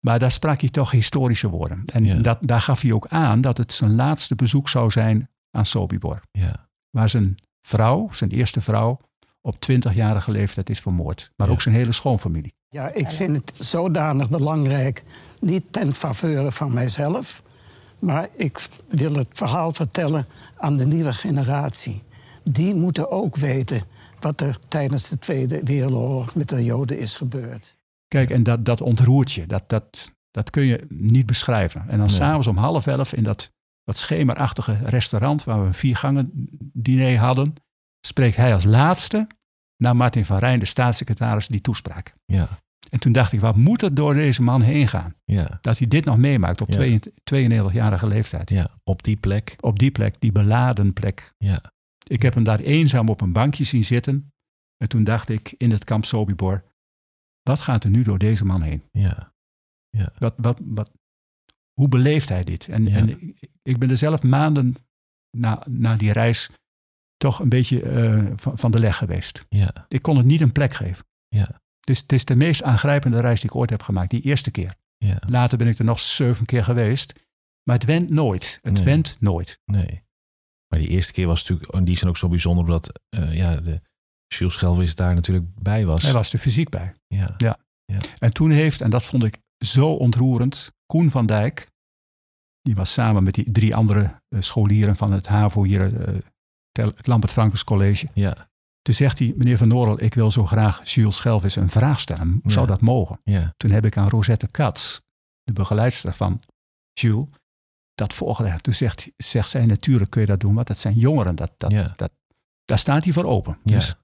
Maar 0.06 0.20
daar 0.20 0.32
sprak 0.32 0.60
hij 0.62 0.70
toch 0.70 0.92
historische 0.92 1.50
woorden. 1.50 1.84
En 1.86 2.06
Ja. 2.06 2.16
dat, 2.16 2.38
daar 2.42 2.62
gaf 2.62 2.82
hij 2.82 2.92
ook 2.92 3.08
aan 3.08 3.42
dat 3.42 3.58
het 3.58 3.74
zijn 3.74 3.96
laatste 3.96 4.36
bezoek 4.36 4.70
zou 4.70 4.92
zijn 4.92 5.30
aan 5.52 5.66
Sobibor. 5.66 6.22
Ja, 6.32 6.68
Waar 6.90 7.10
zijn 7.10 7.38
vrouw, 7.62 8.10
zijn 8.12 8.30
eerste 8.30 8.62
vrouw, 8.62 9.00
op 9.42 9.56
20-jarige 9.60 10.32
leeftijd 10.32 10.70
is 10.70 10.80
vermoord. 10.80 11.32
Maar 11.36 11.48
Ja. 11.48 11.54
ook 11.54 11.62
zijn 11.62 11.76
hele 11.76 11.92
schoonfamilie. 11.92 12.54
Ja, 12.70 12.90
ik 12.94 13.08
vind 13.10 13.38
het 13.38 13.58
zodanig 13.58 14.30
belangrijk, 14.30 15.04
niet 15.40 15.64
ten 15.74 15.94
faveur 15.94 16.52
van 16.52 16.74
mijzelf, 16.74 17.42
maar 18.00 18.28
ik 18.34 18.68
wil 18.88 19.14
het 19.16 19.28
verhaal 19.30 19.74
vertellen 19.74 20.26
aan 20.58 20.78
de 20.78 20.86
nieuwe 20.86 21.14
generatie. 21.14 22.04
Die 22.44 22.74
moeten 22.76 23.12
ook 23.12 23.36
weten 23.36 23.82
wat 24.20 24.42
er 24.42 24.60
tijdens 24.68 25.10
de 25.10 25.20
Tweede 25.20 25.62
Wereldoorlog 25.64 26.36
met 26.36 26.50
de 26.50 26.64
Joden 26.64 27.00
is 27.00 27.16
gebeurd. 27.16 27.78
Kijk, 28.08 28.30
en 28.30 28.44
dat, 28.44 28.66
dat 28.66 28.82
ontroert 28.82 29.32
je. 29.32 29.46
Dat, 29.46 29.70
dat, 29.70 30.14
dat 30.32 30.50
kun 30.50 30.64
je 30.66 30.86
niet 30.90 31.26
beschrijven. 31.26 31.82
En 31.82 31.88
dan 31.98 31.98
Nee. 32.08 32.16
s'avonds 32.16 32.48
om 32.48 32.58
half 32.58 32.88
elf 32.88 33.14
in 33.14 33.24
dat, 33.24 33.52
dat 33.84 33.98
schemerachtige 33.98 34.78
restaurant 34.86 35.44
waar 35.44 35.60
we 35.62 35.66
een 35.66 35.74
viergangen 35.74 36.30
diner 36.74 37.18
hadden, 37.18 37.54
spreekt 38.08 38.36
hij 38.36 38.54
als 38.54 38.64
laatste 38.64 39.28
naar 39.78 39.96
Martin 39.96 40.26
van 40.26 40.38
Rijn, 40.38 40.60
de 40.60 40.66
staatssecretaris, 40.66 41.48
die 41.48 41.62
toespraak. 41.62 42.16
ja, 42.26 42.48
En 42.90 43.00
toen 43.00 43.12
dacht 43.12 43.32
ik, 43.32 43.40
wat 43.40 43.56
moet 43.56 43.82
er 43.82 43.94
door 43.94 44.14
deze 44.14 44.42
man 44.42 44.62
heen 44.62 44.88
gaan? 44.88 45.16
ja, 45.24 45.58
Dat 45.62 45.78
hij 45.78 45.88
dit 45.88 46.06
nog 46.06 46.18
meemaakt 46.18 46.62
op 46.62 46.74
Ja. 46.74 47.00
92-jarige 47.24 48.08
leeftijd. 48.08 48.50
ja. 48.50 48.70
Op 48.84 49.04
die 49.04 49.16
plek. 49.16 49.56
Op 49.60 49.80
die 49.80 49.92
plek, 49.92 50.16
die 50.20 50.32
beladen 50.32 50.94
plek. 50.94 51.34
Ja, 51.38 51.62
Ik 52.08 52.22
heb 52.22 52.34
hem 52.34 52.44
daar 52.44 52.60
eenzaam 52.60 53.10
op 53.10 53.22
een 53.22 53.32
bankje 53.34 53.64
zien 53.64 53.84
zitten. 53.84 54.34
En 54.78 54.90
toen 54.90 55.04
dacht 55.04 55.30
ik 55.30 55.54
in 55.58 55.72
het 55.72 55.84
kamp 55.84 56.06
Sobibor, 56.06 56.64
wat 57.50 57.62
gaat 57.62 57.84
er 57.84 57.90
nu 57.90 58.04
door 58.04 58.18
deze 58.18 58.46
man 58.46 58.62
heen? 58.62 58.84
ja, 58.92 59.34
Wat, 60.18 60.34
wat, 60.38 60.60
wat, 60.64 60.92
hoe 61.74 61.88
beleeft 61.88 62.30
hij 62.30 62.44
dit? 62.44 62.68
En, 62.68 62.84
Ja. 62.86 62.96
en 62.96 63.36
ik- 63.64 63.80
ben 63.80 63.90
er 63.90 63.98
zelf 63.98 64.24
maanden 64.24 64.76
na, 65.38 65.64
na 65.70 65.96
die 65.96 66.12
reis 66.12 66.50
toch 67.18 67.40
een 67.40 67.50
beetje 67.50 67.82
eh, 67.82 68.26
van, 68.36 68.58
van 68.58 68.72
de 68.72 68.80
leg 68.80 68.98
geweest. 68.98 69.46
ja, 69.50 69.86
Ik 69.88 70.02
kon 70.02 70.18
het 70.18 70.26
niet 70.26 70.42
een 70.42 70.52
plek 70.52 70.74
geven. 70.74 71.06
Ja. 71.28 71.62
Dus 71.80 72.00
het 72.00 72.12
is 72.12 72.26
de 72.26 72.36
meest 72.36 72.64
aangrijpende 72.64 73.20
reis 73.20 73.40
die 73.42 73.50
ik 73.50 73.56
ooit 73.56 73.70
heb 73.70 73.82
gemaakt, 73.82 74.10
die 74.10 74.22
eerste 74.22 74.52
keer. 74.52 74.76
ja. 74.98 75.18
Later 75.28 75.58
ben 75.58 75.68
ik 75.68 75.78
er 75.80 75.86
nog 75.86 76.00
zeven 76.00 76.46
keer 76.46 76.64
geweest. 76.64 77.14
Maar 77.64 77.76
het 77.76 77.86
went 77.86 78.10
nooit. 78.10 78.60
Het 78.62 78.74
Nee. 78.74 78.84
went 78.84 79.18
nooit. 79.20 79.60
Nee. 79.66 80.04
Maar 80.68 80.80
die 80.80 80.88
eerste 80.90 81.14
keer 81.14 81.28
was 81.28 81.40
natuurlijk 81.42 81.74
in 81.74 81.86
die 81.86 81.98
zin 81.98 82.08
ook 82.08 82.18
zo 82.18 82.30
bijzonder, 82.30 82.64
omdat 82.64 83.02
eh, 83.10 83.34
ja, 83.36 83.56
de 83.56 83.82
Jules 84.28 84.54
Schelvis 84.54 84.96
daar 84.96 85.14
natuurlijk 85.16 85.46
bij 85.56 85.86
was. 85.86 86.02
Hij 86.02 86.14
was 86.14 86.34
er 86.34 86.40
fysiek 86.40 86.70
bij. 86.70 86.94
Ja, 87.08 87.58
En 88.20 88.34
toen 88.34 88.50
heeft, 88.52 88.82
en 88.82 88.90
dat 88.90 89.06
vond 89.06 89.24
ik 89.24 89.38
zo 89.66 89.92
ontroerend, 89.94 90.72
Koen 90.86 91.10
van 91.12 91.26
Dijk, 91.26 91.72
die 92.62 92.76
was 92.76 92.94
samen 92.94 93.24
met 93.24 93.34
die 93.34 93.52
drie 93.52 93.76
andere 93.76 94.22
eh, 94.28 94.42
scholieren 94.42 94.96
van 94.96 95.12
het 95.12 95.28
HAVO 95.28 95.64
hier, 95.64 96.08
eh, 96.08 96.16
het 96.72 97.08
Lambert 97.08 97.32
Frankers 97.34 97.64
College, 97.64 98.08
ja, 98.14 98.50
Toen 98.82 98.94
zegt 98.94 99.20
hij, 99.20 99.34
meneer 99.38 99.58
Van 99.58 99.68
Norel, 99.68 100.02
ik 100.04 100.14
wil 100.14 100.32
zo 100.32 100.46
graag 100.46 100.90
Jules 100.90 101.16
Schelvis 101.16 101.56
een 101.56 101.70
vraag 101.70 102.00
stellen. 102.00 102.40
Zou 102.44 102.66
Ja. 102.66 102.72
dat 102.72 102.82
mogen? 102.82 103.20
Ja. 103.24 103.54
Toen 103.58 103.72
heb 103.72 103.86
ik 103.86 103.98
aan 103.98 104.10
Rosette 104.10 104.48
Katz, 104.48 105.00
de 105.44 105.54
begeleidster 105.54 106.14
van 106.14 106.42
Jules, 106.94 107.26
dat 107.94 108.14
voorgelegd. 108.14 108.64
Toen 108.64 108.74
zegt, 108.74 109.10
zegt 109.18 109.50
zij, 109.50 109.66
natuurlijk 109.66 110.12
kun 110.12 110.22
je 110.22 110.28
dat 110.28 110.40
doen, 110.40 110.54
want 110.54 110.68
dat 110.68 110.78
zijn 110.78 110.96
jongeren. 110.96 111.36
Dat, 111.36 111.52
dat, 111.58 111.72
Ja. 111.72 111.94
dat, 111.96 112.12
daar 112.66 112.80
staat 112.80 113.04
hij 113.04 113.14
voor 113.14 113.26
open. 113.26 113.58
Ja. 113.64 113.76
Dus 113.76 113.96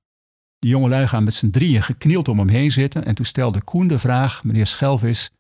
die 0.62 0.70
jongelui 0.70 1.08
gaan 1.08 1.24
met 1.24 1.34
z'n 1.34 1.50
drieën 1.50 1.82
geknield 1.82 2.28
om 2.28 2.40
hem 2.40 2.48
heen 2.48 2.72
zitten. 2.72 3.06
En 3.06 3.16
toen 3.16 3.26
stelde 3.26 3.62
Koen 3.62 3.88
de 3.88 4.00
vraag, 4.00 4.44
meneer 4.44 4.68
Schelvis, 4.68 5.32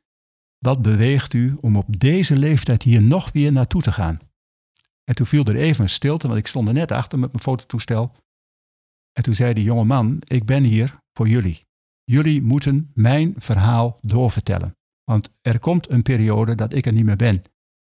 wat 0.58 0.82
beweegt 0.82 1.34
u 1.34 1.58
om 1.60 1.76
op 1.76 2.00
deze 2.00 2.38
leeftijd 2.38 2.84
hier 2.84 3.02
nog 3.02 3.32
weer 3.32 3.52
naartoe 3.52 3.82
te 3.82 3.92
gaan? 3.92 4.20
En 5.04 5.16
toen 5.16 5.26
viel 5.26 5.46
er 5.46 5.56
even 5.56 5.84
een 5.84 5.90
stilte, 5.90 6.28
want 6.28 6.40
ik 6.40 6.48
stond 6.48 6.68
er 6.68 6.74
net 6.74 6.92
achter 6.92 7.20
met 7.20 7.32
mijn 7.32 7.44
fototoestel. 7.44 8.16
En 9.12 9.24
toen 9.24 9.36
zei 9.36 9.54
die 9.54 9.64
jonge 9.64 9.84
man, 9.84 10.22
ik 10.24 10.46
ben 10.46 10.64
hier 10.64 10.98
voor 11.14 11.28
jullie. 11.28 11.66
Jullie 12.04 12.42
moeten 12.42 12.92
mijn 12.94 13.34
verhaal 13.38 14.00
doorvertellen. 14.02 14.76
Want 15.04 15.34
er 15.42 15.60
komt 15.60 15.90
een 15.90 16.02
periode 16.02 16.56
dat 16.56 16.74
ik 16.74 16.86
er 16.86 16.94
niet 16.94 17.06
meer 17.06 17.16
ben. 17.16 17.44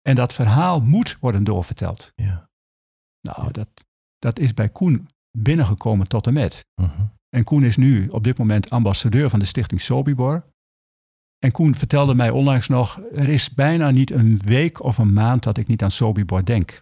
En 0.01 0.15
dat 0.15 0.33
verhaal 0.33 0.81
moet 0.81 1.17
worden 1.19 1.43
doorverteld. 1.43 2.11
Ja. 2.15 2.49
Nou, 3.21 3.45
Ja. 3.45 3.51
dat, 3.51 3.69
dat 4.17 4.39
is 4.39 4.53
bij 4.53 4.69
Koen 4.69 5.07
binnengekomen 5.35 6.07
tot 6.07 6.27
en 6.27 6.33
met. 6.33 6.65
Mhm. 6.81 6.89
En 7.29 7.43
Koen 7.43 7.63
is 7.63 7.77
nu 7.77 8.07
op 8.07 8.23
dit 8.23 8.37
moment 8.37 8.69
ambassadeur 8.69 9.29
van 9.29 9.39
de 9.39 9.45
stichting 9.45 9.81
Sobibor. 9.81 10.45
En 11.39 11.51
Koen 11.51 11.75
vertelde 11.75 12.15
mij 12.15 12.29
onlangs 12.29 12.67
nog, 12.67 12.99
er 13.13 13.29
is 13.29 13.49
bijna 13.53 13.91
niet 13.91 14.11
een 14.11 14.37
week 14.45 14.83
of 14.83 14.97
een 14.97 15.13
maand 15.13 15.43
dat 15.43 15.57
ik 15.57 15.67
niet 15.67 15.83
aan 15.83 15.91
Sobibor 15.91 16.45
denk. 16.45 16.81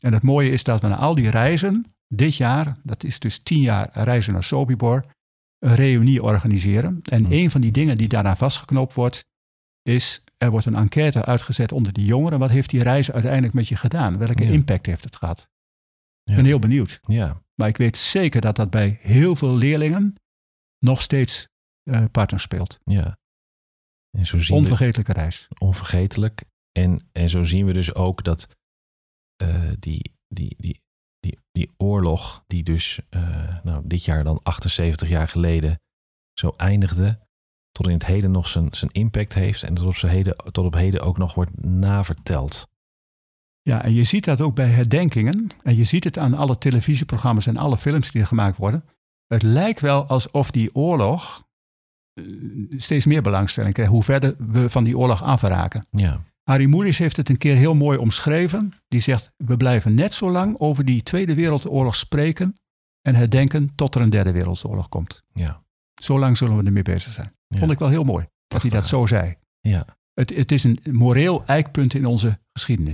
En 0.00 0.12
het 0.12 0.22
mooie 0.22 0.50
is 0.50 0.64
dat 0.64 0.80
we 0.80 0.88
na 0.88 0.96
al 0.96 1.14
die 1.14 1.30
reizen, 1.30 1.94
dit 2.14 2.36
jaar, 2.36 2.76
dat 2.82 3.04
is 3.04 3.18
dus 3.18 3.38
tien 3.38 3.60
jaar 3.60 3.90
reizen 3.92 4.32
naar 4.32 4.44
Sobibor, 4.44 5.04
een 5.58 5.74
reunie 5.74 6.22
organiseren. 6.22 7.00
En 7.04 7.22
Hmm. 7.22 7.32
een 7.32 7.50
van 7.50 7.60
die 7.60 7.70
dingen 7.72 7.96
die 7.98 8.08
daaraan 8.08 8.36
vastgeknoopt 8.36 8.94
wordt, 8.94 9.24
is 9.82 10.24
er 10.36 10.50
wordt 10.50 10.66
een 10.66 10.74
enquête 10.74 11.24
uitgezet 11.24 11.72
onder 11.72 11.92
die 11.92 12.04
jongeren. 12.04 12.38
Wat 12.38 12.50
heeft 12.50 12.70
die 12.70 12.82
reis 12.82 13.10
uiteindelijk 13.12 13.54
met 13.54 13.68
je 13.68 13.76
gedaan? 13.76 14.18
Welke 14.18 14.44
Ja. 14.44 14.50
impact 14.50 14.86
heeft 14.86 15.04
het 15.04 15.16
gehad? 15.16 15.40
Ik 15.40 15.48
Ja. 16.30 16.34
ben 16.34 16.44
heel 16.44 16.58
benieuwd. 16.58 16.98
Ja. 17.02 17.42
Maar 17.60 17.68
ik 17.68 17.76
weet 17.76 17.96
zeker 17.96 18.40
dat 18.40 18.56
dat 18.56 18.70
bij 18.70 18.98
heel 19.02 19.36
veel 19.36 19.54
leerlingen 19.54 20.14
nog 20.78 21.02
steeds 21.02 21.48
eh 21.82 22.04
partner 22.10 22.40
speelt. 22.40 22.78
Ja. 22.84 23.18
En 24.18 24.26
zo 24.26 24.38
zien 24.38 24.56
we, 24.56 24.62
Onvergetelijke 24.62 25.12
reis. 25.12 25.48
onvergetelijk. 25.58 26.44
En, 26.72 27.08
en 27.12 27.28
zo 27.30 27.42
zien 27.42 27.66
we 27.66 27.72
dus 27.72 27.94
ook 27.94 28.24
dat 28.24 28.56
eh, 29.36 29.72
die, 29.78 30.12
die, 30.28 30.54
die, 30.58 30.82
die, 31.20 31.38
die 31.50 31.70
oorlog, 31.76 32.44
die 32.46 32.62
dus 32.62 33.00
eh, 33.08 33.62
nou, 33.62 33.82
dit 33.86 34.04
jaar 34.04 34.24
dan 34.24 34.42
78 34.42 35.08
jaar 35.08 35.28
geleden 35.28 35.80
zo 36.32 36.54
eindigde, 36.56 37.26
tot 37.70 37.86
in 37.86 37.92
het 37.92 38.06
heden 38.06 38.30
nog 38.30 38.48
zijn, 38.48 38.74
zijn 38.74 38.90
impact 38.90 39.34
heeft 39.34 39.62
en 39.62 39.74
tot 39.74 39.86
op, 39.86 39.96
zijn 39.96 40.12
heden, 40.12 40.36
tot 40.36 40.64
op 40.64 40.74
heden 40.74 41.00
ook 41.00 41.18
nog 41.18 41.34
wordt 41.34 41.64
naverteld. 41.64 42.68
Ja, 43.62 43.82
en 43.84 43.94
je 43.94 44.02
ziet 44.04 44.24
dat 44.24 44.40
ook 44.40 44.54
bij 44.54 44.68
herdenkingen. 44.68 45.48
En 45.62 45.76
je 45.76 45.84
ziet 45.84 46.04
het 46.04 46.18
aan 46.18 46.34
alle 46.34 46.58
televisieprogramma's 46.58 47.46
en 47.46 47.56
alle 47.56 47.76
films 47.76 48.10
die 48.10 48.20
er 48.20 48.26
gemaakt 48.26 48.56
worden. 48.56 48.84
Het 49.26 49.42
lijkt 49.42 49.80
wel 49.80 50.06
alsof 50.06 50.50
die 50.50 50.74
oorlog 50.74 51.46
eh, 52.14 52.24
steeds 52.76 53.06
meer 53.06 53.22
belangstelling 53.22 53.74
krijgt. 53.74 53.92
Hoe 53.92 54.02
verder 54.02 54.34
we 54.38 54.68
van 54.68 54.84
die 54.84 54.98
oorlog 54.98 55.22
afraken. 55.22 55.86
Ja, 55.90 56.20
Harry 56.42 56.66
Mulisch 56.66 56.98
heeft 56.98 57.16
het 57.16 57.28
een 57.28 57.38
keer 57.38 57.56
heel 57.56 57.74
mooi 57.74 57.98
omschreven. 57.98 58.72
Die 58.88 59.00
zegt, 59.00 59.30
we 59.36 59.56
blijven 59.56 59.94
net 59.94 60.14
zo 60.14 60.30
lang 60.30 60.58
over 60.58 60.84
die 60.84 61.02
Tweede 61.02 61.34
Wereldoorlog 61.34 61.96
spreken 61.96 62.56
en 63.02 63.14
herdenken 63.14 63.74
tot 63.74 63.94
er 63.94 64.00
een 64.00 64.10
Derde 64.10 64.32
Wereldoorlog 64.32 64.88
komt. 64.88 65.22
ja, 65.32 65.62
Zo 66.02 66.18
lang 66.18 66.36
zullen 66.36 66.56
we 66.56 66.64
ermee 66.64 66.82
bezig 66.82 67.12
zijn. 67.12 67.32
ja. 67.48 67.58
Vond 67.58 67.70
ik 67.72 67.78
wel 67.78 67.88
heel 67.88 68.04
mooi 68.04 68.26
dat 68.46 68.62
hij 68.62 68.70
dat 68.70 68.86
zo 68.86 69.06
zei. 69.06 69.36
Ja, 69.60 69.84
Het, 70.14 70.30
het 70.36 70.52
is 70.52 70.64
een 70.64 70.78
moreel 70.90 71.44
eikpunt 71.46 71.94
in 71.94 72.06
onze 72.06 72.38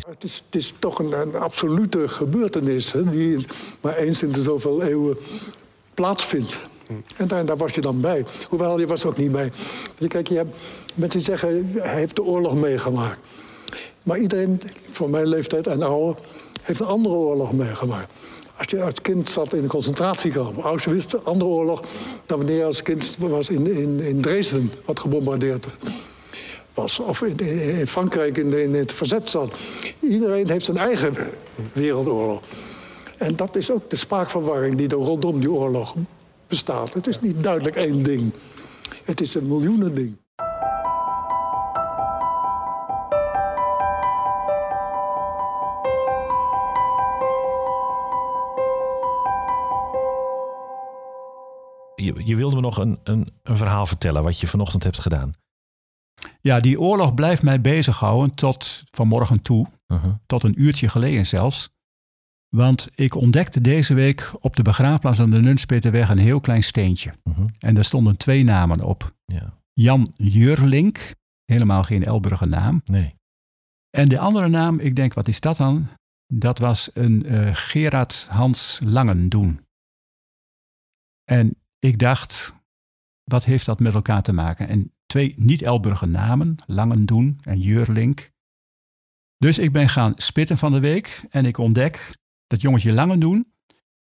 Het 0.07 0.25
is, 0.25 0.43
het 0.47 0.55
is 0.55 0.73
toch 0.79 0.99
een, 0.99 1.35
absolute 1.35 2.09
gebeurtenis 2.09 2.95
die 3.11 3.47
maar 3.81 3.97
eens 3.97 4.23
in 4.23 4.33
de 4.33 4.43
zoveel 4.43 4.83
eeuwen 4.83 5.17
plaatsvindt. 5.95 6.61
En 7.17 7.47
daar, 7.47 7.57
was 7.57 7.75
je 7.75 7.81
dan 7.81 8.01
bij. 8.01 8.25
Hoewel, 8.49 8.81
je 8.81 8.87
was 8.87 9.05
ook 9.05 9.17
niet 9.17 9.33
bij. 9.33 9.53
Kijk, 10.09 10.29
je 10.29 10.35
hebt 10.35 10.57
mensen 10.95 11.21
zeggen, 11.21 11.71
hij 11.73 11.97
heeft 11.97 12.17
de 12.17 12.23
oorlog 12.23 12.55
meegemaakt. 12.55 13.19
Maar 14.03 14.19
iedereen 14.19 14.61
van 14.91 15.11
mijn 15.11 15.27
leeftijd 15.27 15.67
en 15.67 15.83
ouder 15.83 16.23
heeft 16.63 16.81
een 16.81 16.87
andere 16.87 17.15
oorlog 17.15 17.53
meegemaakt. 17.53 18.11
Als 18.57 18.67
je 18.71 18.83
als 18.83 19.01
kind 19.03 19.29
zat 19.29 19.55
in 19.55 19.63
een 19.63 19.69
concentratiekamp, 19.69 20.59
Auschwitz, 20.59 21.13
een 21.13 21.25
andere 21.25 21.51
oorlog 21.51 21.83
dan 22.27 22.39
wanneer 22.39 22.57
je 22.57 22.65
als 22.65 22.83
kind 22.83 23.17
was 23.19 23.49
in, 23.49 23.67
in, 23.67 24.01
in 24.01 24.21
Dresden, 24.21 24.73
wat 24.85 25.01
gebombardeerd 25.01 25.67
was. 26.75 27.01
Of 27.01 27.23
in, 27.23 27.87
Frankrijk 27.87 28.39
in, 28.39 28.75
het 28.75 28.93
verzet 28.93 29.29
zat. 29.29 29.55
Iedereen 30.01 30.51
heeft 30.51 30.65
zijn 30.65 30.77
eigen 30.77 31.15
wereldoorlog. 31.73 32.41
En 33.19 33.37
dat 33.37 33.57
is 33.57 33.71
ook 33.71 33.91
de 33.91 33.97
spraakverwarring 33.97 34.75
die 34.75 34.89
er 34.89 34.97
rondom 34.97 35.41
die 35.41 35.51
oorlog 35.51 35.95
bestaat. 36.47 36.95
Het 36.95 37.07
is 37.07 37.21
niet 37.21 37.43
duidelijk 37.43 37.77
één 37.77 38.03
ding. 38.03 38.33
Het 39.05 39.21
is 39.21 39.35
een 39.35 39.47
miljoenen 39.47 39.95
ding. 39.95 40.17
je, 52.05 52.23
je 52.25 52.37
wilde 52.37 52.55
me 52.55 52.61
nog 52.61 52.77
een, 52.77 52.99
een 53.03 53.27
verhaal 53.45 53.87
vertellen 53.87 54.23
wat 54.23 54.41
je 54.41 54.47
vanochtend 54.47 54.83
hebt 54.83 55.01
gedaan. 55.01 55.33
Ja, 56.49 56.61
die 56.61 56.81
oorlog 56.81 57.15
blijft 57.15 57.43
mij 57.43 57.61
bezighouden 57.61 58.35
tot 58.35 58.85
vanmorgen 58.91 59.43
toe. 59.43 59.67
Mhm. 59.87 60.13
Tot 60.27 60.43
een 60.43 60.63
uurtje 60.63 60.89
geleden 60.89 61.27
zelfs. 61.27 61.71
Want 62.49 62.89
ik 62.95 63.15
ontdekte 63.15 63.61
deze 63.61 63.95
week 63.95 64.33
op 64.41 64.57
de 64.57 64.63
begraafplaats 64.63 65.21
aan 65.21 65.31
de 65.31 65.41
Nunspeterweg 65.41 66.09
een 66.09 66.19
heel 66.19 66.41
klein 66.41 66.63
steentje. 66.63 67.15
Mhm. 67.23 67.45
En 67.59 67.75
daar 67.75 67.85
stonden 67.85 68.17
twee 68.17 68.45
namen 68.45 68.81
op. 68.81 69.15
Ja, 69.25 69.59
Jan 69.73 70.13
Jurlink, 70.17 71.15
helemaal 71.45 71.83
geen 71.83 72.05
Elburger 72.05 72.49
naam. 72.49 72.83
nee. 72.85 73.15
En 73.91 74.09
de 74.09 74.19
andere 74.19 74.49
naam, 74.49 74.79
ik 74.79 74.97
denk, 74.97 75.15
wat 75.15 75.29
is 75.29 75.41
dat 75.41 75.57
dan? 75.57 75.89
Dat 76.27 76.59
was 76.59 76.91
een 76.95 77.27
eh, 77.27 77.51
Gerard 77.53 78.27
Hans 78.31 78.81
Langendoen. 78.85 79.67
En 81.25 81.57
ik 81.79 81.99
dacht, 81.99 82.55
wat 83.25 83.45
heeft 83.45 83.67
dat 83.67 83.81
met 83.81 83.95
elkaar 83.95 84.23
te 84.23 84.33
maken? 84.33 84.69
En 84.69 84.94
twee 85.15 85.35
niet-Elburger 85.37 86.09
namen, 86.09 86.57
Langendoen 86.67 87.39
en 87.43 87.61
Jurlink. 87.61 88.31
Dus 89.37 89.59
ik 89.59 89.73
ben 89.73 89.89
gaan 89.89 90.13
spitten 90.17 90.59
van 90.59 90.73
de 90.73 90.81
week 90.81 91.23
en 91.31 91.45
ik 91.47 91.59
ontdek 91.59 92.11
dat 92.47 92.61
jongetje 92.61 92.93
Langendoen, 92.93 93.53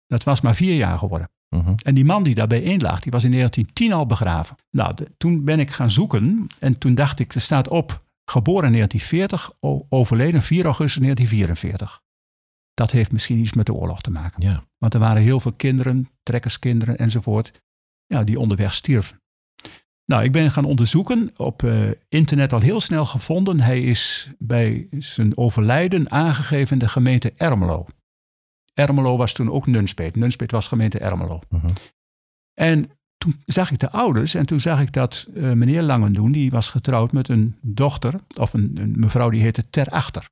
dat 0.06 0.24
was 0.24 0.40
maar 0.40 0.54
vier 0.54 0.74
jaar 0.76 0.98
geworden. 0.98 1.30
Mhm. 1.48 1.74
En 1.84 1.94
die 1.94 2.04
man 2.04 2.22
die 2.22 2.34
daarbij 2.34 2.62
in 2.62 2.80
lag, 2.80 3.00
die 3.00 3.12
was 3.12 3.24
in 3.24 3.30
1910 3.30 3.92
al 3.92 4.06
begraven. 4.06 4.56
Nou, 4.70 4.94
de- 4.94 5.14
toen 5.16 5.44
ben 5.44 5.60
ik 5.60 5.70
gaan 5.70 5.90
zoeken 5.90 6.46
en 6.58 6.78
toen 6.78 6.94
dacht 6.94 7.18
ik, 7.18 7.34
er 7.34 7.40
staat 7.40 7.68
op, 7.68 8.04
geboren 8.24 8.64
in 8.66 8.72
1940, 8.72 9.56
o- 9.60 9.86
overleden 9.88 10.42
4 10.42 10.64
augustus 10.64 11.02
1944. 11.02 12.00
Dat 12.74 12.90
heeft 12.90 13.12
misschien 13.12 13.38
iets 13.38 13.52
met 13.52 13.66
de 13.66 13.74
oorlog 13.74 14.00
te 14.00 14.10
maken. 14.10 14.42
Ja, 14.48 14.64
Want 14.78 14.94
er 14.94 15.00
waren 15.00 15.22
heel 15.22 15.40
veel 15.40 15.52
kinderen, 15.52 16.10
trekkerskinderen 16.22 16.96
enzovoort, 16.98 17.62
ja, 18.06 18.24
die 18.24 18.38
onderweg 18.40 18.74
stierven. 18.74 19.20
Nou, 20.04 20.24
ik 20.24 20.32
ben 20.32 20.50
gaan 20.50 20.64
onderzoeken, 20.64 21.30
op 21.36 21.62
eh, 21.62 21.90
internet 22.08 22.52
al 22.52 22.60
heel 22.60 22.80
snel 22.80 23.04
gevonden. 23.04 23.60
Hij 23.60 23.80
is 23.80 24.30
bij 24.38 24.86
zijn 24.98 25.36
overlijden 25.36 26.10
aangegeven 26.10 26.72
in 26.72 26.78
de 26.78 26.88
gemeente 26.88 27.32
Ermelo. 27.36 27.86
Ermelo 28.74 29.16
was 29.16 29.32
toen 29.32 29.50
ook 29.50 29.66
Nunspeet. 29.66 30.16
Nunspeet 30.16 30.50
was 30.50 30.68
gemeente 30.68 30.98
Ermelo. 30.98 31.40
Mhm. 31.48 31.66
En 32.54 32.90
toen 33.16 33.42
zag 33.46 33.70
ik 33.70 33.78
de 33.78 33.90
ouders 33.90 34.34
en 34.34 34.46
toen 34.46 34.60
zag 34.60 34.80
ik 34.80 34.92
dat 34.92 35.26
eh, 35.34 35.52
meneer 35.52 35.82
Langendoen, 35.82 36.32
die 36.32 36.50
was 36.50 36.70
getrouwd 36.70 37.12
met 37.12 37.28
een 37.28 37.56
dochter, 37.60 38.20
of 38.38 38.52
een, 38.52 38.76
een 38.76 38.94
mevrouw 38.98 39.30
die 39.30 39.42
heette 39.42 39.70
Ter 39.70 39.88
Achter. 39.88 40.28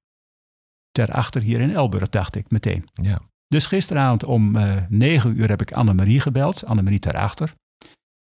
Ter 0.91 1.13
Achter 1.13 1.43
hier 1.43 1.61
in 1.61 1.75
Elburg, 1.75 2.09
dacht 2.09 2.35
ik 2.35 2.51
meteen. 2.51 2.89
ja, 2.93 3.21
Dus 3.49 3.67
gisteravond 3.67 4.25
om 4.25 4.57
eh, 4.57 4.77
negen 4.89 5.39
uur 5.39 5.49
heb 5.49 5.61
ik 5.61 5.73
Annemarie 5.73 6.21
gebeld, 6.21 6.65
Annemarie 6.65 6.99
Ter 6.99 7.17
Achter. 7.17 7.55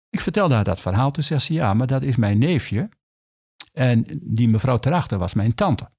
Ik 0.09 0.21
vertelde 0.21 0.53
haar 0.53 0.63
dat 0.63 0.81
verhaal, 0.81 1.11
toen 1.11 1.23
zei 1.23 1.39
ze, 1.39 1.53
ja, 1.53 1.73
maar 1.73 1.87
dat 1.87 2.03
is 2.03 2.15
mijn 2.15 2.37
neefje. 2.37 2.89
En 3.73 4.05
die 4.23 4.47
mevrouw 4.49 4.77
Ter 4.77 4.93
Achter 4.93 5.17
was 5.17 5.33
mijn 5.33 5.55
tante. 5.55 5.89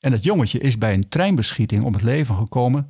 En 0.00 0.10
dat 0.10 0.24
jongetje 0.24 0.58
is 0.58 0.78
bij 0.78 0.94
een 0.94 1.08
treinbeschieting 1.08 1.84
om 1.84 1.92
het 1.92 2.02
leven 2.02 2.34
gekomen 2.36 2.86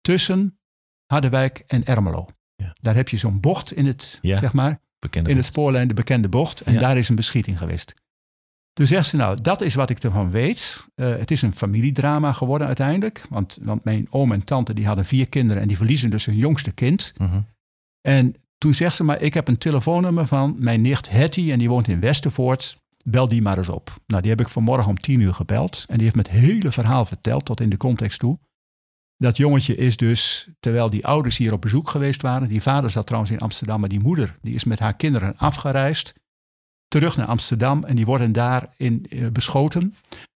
tussen 0.00 0.58
Harderwijk 1.06 1.58
en 1.66 1.84
Ermelo. 1.84 2.26
Ja. 2.56 2.74
Daar 2.80 2.94
heb 2.94 3.08
je 3.08 3.16
zo'n 3.16 3.40
bocht 3.40 3.72
in 3.72 3.86
het, 3.86 4.18
Ja. 4.22 4.36
zeg 4.36 4.52
maar, 4.52 4.80
in 5.10 5.36
het 5.36 5.44
spoorlijn, 5.44 5.88
de 5.88 5.94
bekende 5.94 6.28
bocht. 6.28 6.60
En 6.60 6.72
Ja. 6.72 6.78
daar 6.80 6.96
is 6.98 7.08
een 7.08 7.16
beschieting 7.16 7.58
geweest. 7.58 7.94
Toen 8.72 8.86
zegt 8.86 9.06
ze, 9.08 9.16
nou, 9.16 9.40
dat 9.42 9.60
is 9.60 9.74
wat 9.74 9.90
ik 9.90 10.02
ervan 10.02 10.30
weet. 10.30 10.86
Eh, 10.94 11.08
het 11.16 11.30
is 11.30 11.42
een 11.42 11.52
familiedrama 11.52 12.32
geworden 12.32 12.66
uiteindelijk. 12.66 13.24
Want, 13.28 13.58
want 13.62 13.84
mijn 13.84 14.06
oom 14.10 14.32
en 14.32 14.44
tante 14.44 14.74
die 14.74 14.86
hadden 14.86 15.04
vier 15.04 15.28
kinderen 15.28 15.62
en 15.62 15.68
die 15.68 15.76
verliezen 15.76 16.10
dus 16.10 16.24
hun 16.24 16.36
jongste 16.36 16.72
kind. 16.72 17.12
Mhm. 17.18 17.40
En 18.00 18.34
toen 18.60 18.74
zegt 18.74 18.96
ze 18.96 19.04
maar, 19.04 19.20
ik 19.20 19.34
heb 19.34 19.48
een 19.48 19.58
telefoonnummer 19.58 20.26
van 20.26 20.56
mijn 20.58 20.80
nicht 20.80 21.10
Hetty 21.10 21.52
en 21.52 21.58
die 21.58 21.68
woont 21.68 21.88
in 21.88 22.00
Westervoort. 22.00 22.78
Bel 23.02 23.28
die 23.28 23.42
maar 23.42 23.58
eens 23.58 23.68
op. 23.68 23.96
Nou, 24.06 24.22
die 24.22 24.30
heb 24.30 24.40
ik 24.40 24.48
vanmorgen 24.48 24.88
om 24.88 24.98
tien 24.98 25.20
uur 25.20 25.34
gebeld. 25.34 25.84
En 25.88 25.94
die 25.94 26.02
heeft 26.02 26.16
me 26.16 26.22
het 26.22 26.30
hele 26.30 26.70
verhaal 26.70 27.04
verteld, 27.04 27.44
tot 27.44 27.60
in 27.60 27.70
de 27.70 27.76
context 27.76 28.18
toe. 28.18 28.38
Dat 29.16 29.36
jongetje 29.36 29.76
is 29.76 29.96
dus, 29.96 30.48
terwijl 30.60 30.90
die 30.90 31.06
ouders 31.06 31.36
hier 31.36 31.52
op 31.52 31.60
bezoek 31.60 31.90
geweest 31.90 32.22
waren. 32.22 32.48
Die 32.48 32.62
vader 32.62 32.90
zat 32.90 33.06
trouwens 33.06 33.32
in 33.32 33.38
Amsterdam, 33.38 33.80
maar 33.80 33.88
die 33.88 34.00
moeder 34.00 34.36
die 34.42 34.54
is 34.54 34.64
met 34.64 34.78
haar 34.78 34.96
kinderen 34.96 35.36
afgereisd. 35.36 36.14
Terug 36.88 37.16
naar 37.16 37.26
Amsterdam 37.26 37.84
en 37.84 37.96
die 37.96 38.06
worden 38.06 38.32
daar 38.32 38.74
in, 38.76 39.06
eh, 39.08 39.28
beschoten. 39.28 39.94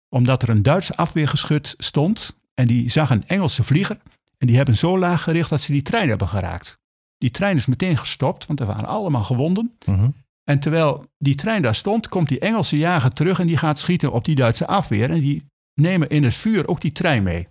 Omdat 0.09 0.43
er 0.43 0.49
een 0.49 0.63
Duitse 0.63 0.95
afweergeschut 0.95 1.75
stond. 1.77 2.37
En 2.53 2.67
die 2.67 2.89
zag 2.89 3.09
een 3.09 3.27
Engelse 3.27 3.63
vlieger. 3.63 3.97
En 4.37 4.47
die 4.47 4.55
hebben 4.55 4.77
zo 4.77 4.97
laag 4.97 5.23
gericht 5.23 5.49
dat 5.49 5.61
ze 5.61 5.71
die 5.71 5.81
trein 5.81 6.09
hebben 6.09 6.27
geraakt. 6.27 6.81
Die 7.23 7.31
trein 7.31 7.55
is 7.55 7.65
meteen 7.65 7.97
gestopt, 7.97 8.45
want 8.45 8.59
er 8.59 8.65
waren 8.65 8.85
allemaal 8.85 9.23
gewonden. 9.23 9.77
Mhm. 9.85 10.09
En 10.43 10.59
terwijl 10.59 11.05
die 11.17 11.35
trein 11.35 11.61
daar 11.61 11.75
stond, 11.75 12.07
komt 12.07 12.27
die 12.27 12.39
Engelse 12.39 12.77
jager 12.77 13.13
terug 13.13 13.39
en 13.39 13.47
die 13.47 13.57
gaat 13.57 13.79
schieten 13.79 14.11
op 14.11 14.25
die 14.25 14.35
Duitse 14.35 14.67
afweer. 14.67 15.09
En 15.09 15.19
die 15.19 15.45
nemen 15.73 16.09
in 16.09 16.23
het 16.23 16.33
vuur 16.35 16.67
ook 16.67 16.81
die 16.81 16.91
trein 16.91 17.23
mee. 17.23 17.47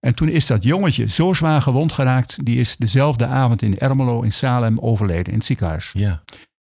En 0.00 0.14
toen 0.14 0.28
is 0.28 0.46
dat 0.46 0.64
jongetje 0.64 1.06
zo 1.06 1.32
zwaar 1.32 1.62
gewond 1.62 1.92
geraakt, 1.92 2.44
die 2.44 2.56
is 2.56 2.76
dezelfde 2.76 3.26
avond 3.26 3.62
in 3.62 3.78
Ermelo 3.78 4.22
in 4.22 4.32
Salem 4.32 4.78
overleden 4.78 5.32
in 5.32 5.38
het 5.38 5.46
ziekenhuis. 5.46 5.92
Ja. 5.92 6.22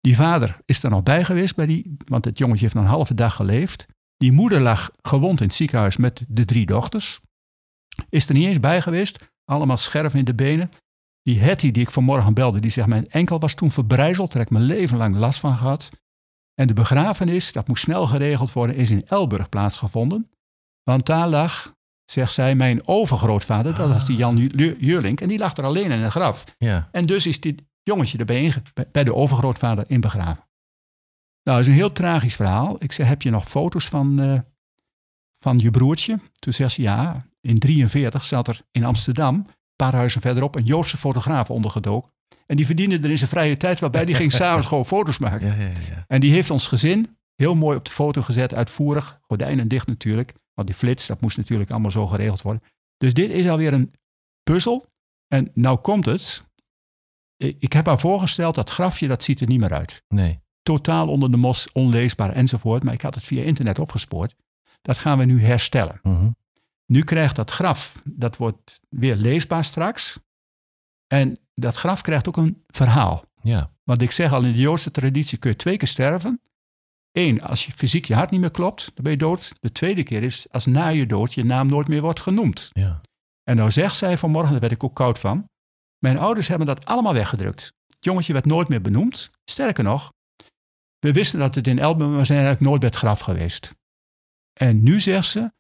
Die 0.01 0.15
vader 0.15 0.57
is 0.65 0.83
er 0.83 0.89
nog 0.89 1.03
bij 1.03 1.23
geweest, 1.23 1.55
bij 1.55 1.65
die, 1.65 1.97
want 2.05 2.25
het 2.25 2.37
jongetje 2.37 2.61
heeft 2.61 2.73
nog 2.73 2.83
een 2.83 2.89
halve 2.89 3.13
dag 3.13 3.35
geleefd. 3.35 3.85
Die 4.17 4.31
moeder 4.31 4.61
lag 4.61 4.91
gewond 5.01 5.39
in 5.41 5.47
het 5.47 5.55
ziekenhuis 5.55 5.97
met 5.97 6.23
de 6.27 6.45
drie 6.45 6.65
dochters. 6.65 7.19
Is 8.09 8.27
er 8.27 8.33
niet 8.33 8.47
eens 8.47 8.59
bij 8.59 8.81
geweest, 8.81 9.33
allemaal 9.45 9.77
scherven 9.77 10.19
in 10.19 10.25
de 10.25 10.35
benen. 10.35 10.69
Die 11.21 11.39
Hetty 11.39 11.71
die 11.71 11.82
ik 11.84 11.91
vanmorgen 11.91 12.34
belde, 12.34 12.60
die 12.60 12.71
zegt 12.71 12.88
mijn 12.88 13.10
enkel 13.10 13.39
was 13.39 13.53
toen 13.53 13.71
verbrijzeld, 13.71 14.27
daar 14.32 14.38
heb 14.41 14.51
ik 14.51 14.58
mijn 14.58 14.65
leven 14.77 14.97
lang 14.97 15.15
last 15.15 15.39
van 15.39 15.58
gehad. 15.58 15.89
En 16.53 16.67
de 16.67 16.73
begrafenis, 16.73 17.51
dat 17.51 17.67
moest 17.67 17.84
snel 17.84 18.08
geregeld 18.08 18.53
worden, 18.53 18.75
is 18.75 18.89
in 18.91 19.05
Elburg 19.08 19.49
plaatsgevonden. 19.49 20.29
Want 20.84 21.05
daar 21.05 21.27
lag, 21.27 21.73
zegt 22.05 22.32
zij, 22.34 22.55
mijn 22.55 22.88
overgrootvader, 22.88 23.75
dat 23.75 23.89
was 23.89 24.05
die 24.05 24.17
Jan 24.17 24.38
Ju- 24.38 24.75
Jurlink, 24.79 25.21
en 25.21 25.27
die 25.27 25.38
lag 25.38 25.55
er 25.58 25.63
alleen 25.63 25.91
in 25.91 26.01
een 26.01 26.12
graf. 26.12 26.43
Ja. 26.58 26.89
En 26.91 27.05
dus 27.05 27.25
is 27.25 27.39
dit 27.39 27.62
jongetje 27.84 28.17
erbij 28.17 28.53
bij- 28.91 29.03
de 29.03 29.15
overgrootvader 29.15 29.89
in 29.89 30.01
begraven. 30.01 30.43
Nou, 31.43 31.58
dat 31.58 31.60
is 31.60 31.67
een 31.67 31.73
heel 31.79 31.91
tragisch 31.91 32.36
verhaal. 32.36 32.75
Ik 32.84 32.91
zei, 32.91 33.08
heb 33.08 33.21
je 33.21 33.29
nog 33.29 33.45
foto's 33.47 33.88
van, 33.88 34.19
eh, 34.19 34.39
van 35.39 35.60
je 35.60 35.71
broertje? 35.71 36.19
Toen 36.39 36.53
zegt 36.53 36.73
ze, 36.73 36.82
ja, 36.82 37.25
in 37.41 37.60
43 37.60 38.23
zat 38.23 38.47
er 38.47 38.62
in 38.71 38.84
Amsterdam, 38.84 39.45
paar 39.85 39.93
huizen 39.93 40.21
verderop, 40.21 40.55
een 40.55 40.65
Joodse 40.65 40.97
fotograaf 40.97 41.49
ondergedoken. 41.49 42.11
En 42.45 42.55
die 42.55 42.65
verdiende 42.65 42.97
er 42.97 43.09
in 43.09 43.17
zijn 43.17 43.29
vrije 43.29 43.57
tijd, 43.57 43.79
waarbij 43.79 44.05
die 44.05 44.15
ging 44.15 44.31
s'avonds 44.39 44.67
gewoon 44.67 44.85
foto's 44.85 45.17
maken. 45.17 45.47
Ja, 45.47 45.53
ja, 45.53 45.69
ja. 45.69 46.03
En 46.07 46.19
die 46.19 46.31
heeft 46.31 46.49
ons 46.49 46.67
gezin 46.67 47.17
heel 47.35 47.55
mooi 47.55 47.77
op 47.77 47.85
de 47.85 47.91
foto 47.91 48.21
gezet, 48.21 48.53
uitvoerig, 48.53 49.19
gordijnen 49.21 49.67
dicht 49.67 49.87
natuurlijk. 49.87 50.33
Want 50.53 50.67
die 50.67 50.77
flits, 50.77 51.07
dat 51.07 51.21
moest 51.21 51.37
natuurlijk 51.37 51.71
allemaal 51.71 51.91
zo 51.91 52.07
geregeld 52.07 52.41
worden. 52.41 52.63
Dus 52.97 53.13
dit 53.13 53.29
is 53.29 53.47
alweer 53.49 53.73
een 53.73 53.93
puzzel. 54.43 54.85
En 55.27 55.51
nou 55.53 55.77
komt 55.77 56.05
het. 56.05 56.43
Ik 57.37 57.73
heb 57.73 57.85
haar 57.85 57.99
voorgesteld, 57.99 58.55
dat 58.55 58.69
grafje, 58.69 59.07
dat 59.07 59.23
ziet 59.23 59.41
er 59.41 59.47
niet 59.47 59.59
meer 59.59 59.73
uit. 59.73 60.03
Nee. 60.07 60.39
Totaal 60.61 61.07
onder 61.07 61.31
de 61.31 61.37
mos, 61.37 61.71
onleesbaar 61.71 62.33
enzovoort. 62.33 62.83
Maar 62.83 62.93
ik 62.93 63.01
had 63.01 63.15
het 63.15 63.23
via 63.23 63.43
internet 63.43 63.79
opgespoord. 63.79 64.35
Dat 64.81 64.97
gaan 64.97 65.17
we 65.17 65.25
nu 65.25 65.43
herstellen. 65.43 65.99
Mhm. 66.03 66.29
Nu 66.91 67.04
krijgt 67.04 67.36
dat 67.36 67.52
graf, 67.52 68.02
dat 68.04 68.38
wordt 68.38 68.80
weer 68.89 69.15
leesbaar 69.15 69.63
straks. 69.63 70.19
En 71.08 71.39
dat 71.56 71.75
graf 71.75 72.02
krijgt 72.02 72.28
ook 72.28 72.38
een 72.38 72.63
verhaal. 72.67 73.23
Ja. 73.34 73.71
Want 73.84 74.02
ik 74.02 74.12
zeg 74.12 74.34
al, 74.34 74.43
in 74.43 74.52
de 74.52 74.60
Joodse 74.60 74.91
traditie 74.91 75.38
kun 75.38 75.49
je 75.49 75.56
twee 75.56 75.78
keer 75.78 75.88
sterven. 75.88 76.41
Eén, 77.12 77.41
als 77.41 77.65
je 77.65 77.71
fysiek 77.71 78.06
je 78.06 78.13
hart 78.13 78.32
niet 78.32 78.39
meer 78.39 78.52
klopt, 78.52 78.91
dan 78.93 79.04
ben 79.04 79.12
je 79.12 79.17
dood. 79.17 79.54
De 79.60 79.71
tweede 79.71 80.04
keer 80.04 80.23
is 80.23 80.47
als 80.52 80.65
na 80.65 80.88
je 80.88 81.06
dood 81.06 81.34
je 81.34 81.43
naam 81.43 81.67
nooit 81.67 81.88
meer 81.88 82.02
wordt 82.02 82.19
genoemd. 82.19 82.69
Ja. 82.73 83.02
En 83.43 83.56
nou 83.56 83.71
zegt 83.71 83.95
zij 83.95 84.17
vanmorgen, 84.17 84.52
daar 84.52 84.60
werd 84.60 84.73
ik 84.73 84.84
ook 84.84 84.95
koud 84.95 85.19
van. 85.19 85.49
Mijn 85.97 86.17
ouders 86.17 86.47
hebben 86.47 86.67
dat 86.67 86.86
allemaal 86.86 87.13
weggedrukt. 87.13 87.73
Het 87.88 88.06
jongetje 88.06 88.34
werd 88.34 88.45
nooit 88.45 88.67
meer 88.67 88.82
benoemd. 88.82 89.30
Sterker 89.45 89.84
nog, 89.84 90.13
we 90.99 91.12
wisten 91.12 91.39
dat 91.39 91.56
het 91.56 91.67
in 91.67 91.80
Elben, 91.80 92.10
maar 92.10 92.19
we 92.19 92.25
zijn 92.25 92.39
eigenlijk 92.39 92.69
nooit 92.69 92.80
bij 92.82 92.89
het 92.89 92.97
graf 92.97 93.19
geweest. 93.19 93.75
En 94.54 94.84
nu 94.84 94.99
zegt 94.99 95.28
ze, 95.28 95.52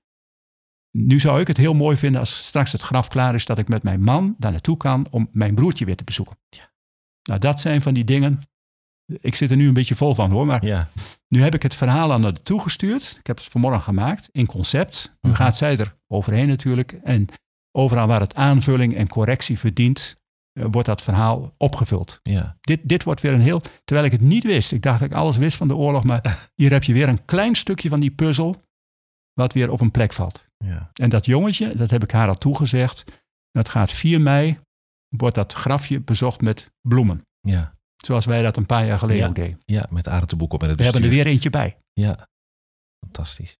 nu 0.91 1.19
zou 1.19 1.39
ik 1.39 1.47
het 1.47 1.57
heel 1.57 1.73
mooi 1.73 1.97
vinden 1.97 2.19
als 2.19 2.45
straks 2.45 2.71
het 2.71 2.81
graf 2.81 3.07
klaar 3.07 3.33
is, 3.35 3.45
dat 3.45 3.57
ik 3.57 3.67
met 3.67 3.83
mijn 3.83 4.01
man 4.01 4.35
daar 4.37 4.51
naartoe 4.51 4.77
kan 4.77 5.07
om 5.09 5.29
mijn 5.31 5.55
broertje 5.55 5.85
weer 5.85 5.95
te 5.95 6.03
bezoeken. 6.03 6.37
Nou, 7.23 7.39
dat 7.39 7.61
zijn 7.61 7.81
van 7.81 7.93
die 7.93 8.03
dingen. 8.05 8.39
Ik 9.21 9.35
zit 9.35 9.51
er 9.51 9.57
nu 9.57 9.67
een 9.67 9.73
beetje 9.73 9.95
vol 9.95 10.15
van 10.15 10.31
hoor, 10.31 10.45
maar 10.45 10.65
Ja. 10.65 10.89
nu 11.27 11.41
heb 11.43 11.53
ik 11.55 11.61
het 11.63 11.75
verhaal 11.75 12.13
aan 12.13 12.23
haar 12.23 12.41
toegestuurd. 12.41 13.15
Ik 13.19 13.27
heb 13.27 13.37
het 13.37 13.45
vanmorgen 13.47 13.81
gemaakt 13.81 14.29
in 14.31 14.45
concept. 14.45 15.17
Nu 15.21 15.29
Mhm. 15.29 15.39
gaat 15.39 15.57
zij 15.57 15.77
er 15.77 15.93
overheen 16.07 16.47
natuurlijk. 16.47 16.91
En 17.03 17.25
overal 17.71 18.07
waar 18.07 18.19
het 18.19 18.35
aanvulling 18.35 18.95
en 18.95 19.07
correctie 19.07 19.59
verdient, 19.59 20.15
eh, 20.53 20.65
wordt 20.71 20.87
dat 20.87 21.01
verhaal 21.01 21.53
opgevuld. 21.57 22.19
Ja. 22.23 22.57
Dit, 22.61 22.79
dit 22.83 23.03
wordt 23.03 23.21
weer 23.21 23.33
een 23.33 23.41
heel. 23.41 23.61
Terwijl 23.85 24.05
ik 24.07 24.11
het 24.11 24.21
niet 24.21 24.43
wist. 24.43 24.71
Ik 24.71 24.81
dacht 24.81 24.99
dat 24.99 25.09
ik 25.09 25.15
alles 25.15 25.37
wist 25.37 25.57
van 25.57 25.67
de 25.67 25.75
oorlog. 25.75 26.03
Maar 26.03 26.21
hier 26.55 26.71
heb 26.71 26.83
je 26.83 26.93
weer 26.93 27.07
een 27.07 27.25
klein 27.25 27.55
stukje 27.55 27.89
van 27.89 27.99
die 27.99 28.11
puzzel. 28.11 28.67
wat 29.33 29.53
weer 29.53 29.71
op 29.71 29.81
een 29.81 29.91
plek 29.91 30.13
valt. 30.13 30.47
Ja. 30.65 30.89
En 30.93 31.09
dat 31.09 31.25
jongetje, 31.25 31.75
dat 31.75 31.89
heb 31.89 32.03
ik 32.03 32.11
haar 32.11 32.27
al 32.27 32.37
toegezegd. 32.37 33.03
Dat 33.51 33.69
gaat 33.69 33.91
4 33.91 34.21
mei. 34.21 34.59
wordt 35.17 35.35
dat 35.35 35.53
grafje 35.53 36.01
bezocht 36.01 36.41
met 36.41 36.71
bloemen. 36.87 37.21
Ja. 37.39 37.73
Zoals 37.95 38.25
wij 38.25 38.41
dat 38.41 38.57
een 38.57 38.65
paar 38.65 38.85
jaar 38.85 38.97
geleden 38.99 39.21
Ja. 39.23 39.27
ook 39.29 39.35
deden. 39.35 39.59
Ja, 39.65 39.87
met 39.89 40.07
Arend 40.07 40.29
de 40.29 40.35
Boek 40.35 40.53
op 40.53 40.63
en 40.63 40.69
het 40.69 40.77
We 40.77 40.83
hebben 40.83 41.03
er 41.03 41.09
weer 41.09 41.25
eentje 41.25 41.49
bij. 41.49 41.77
Ja. 41.93 42.27
Fantastisch. 43.05 43.57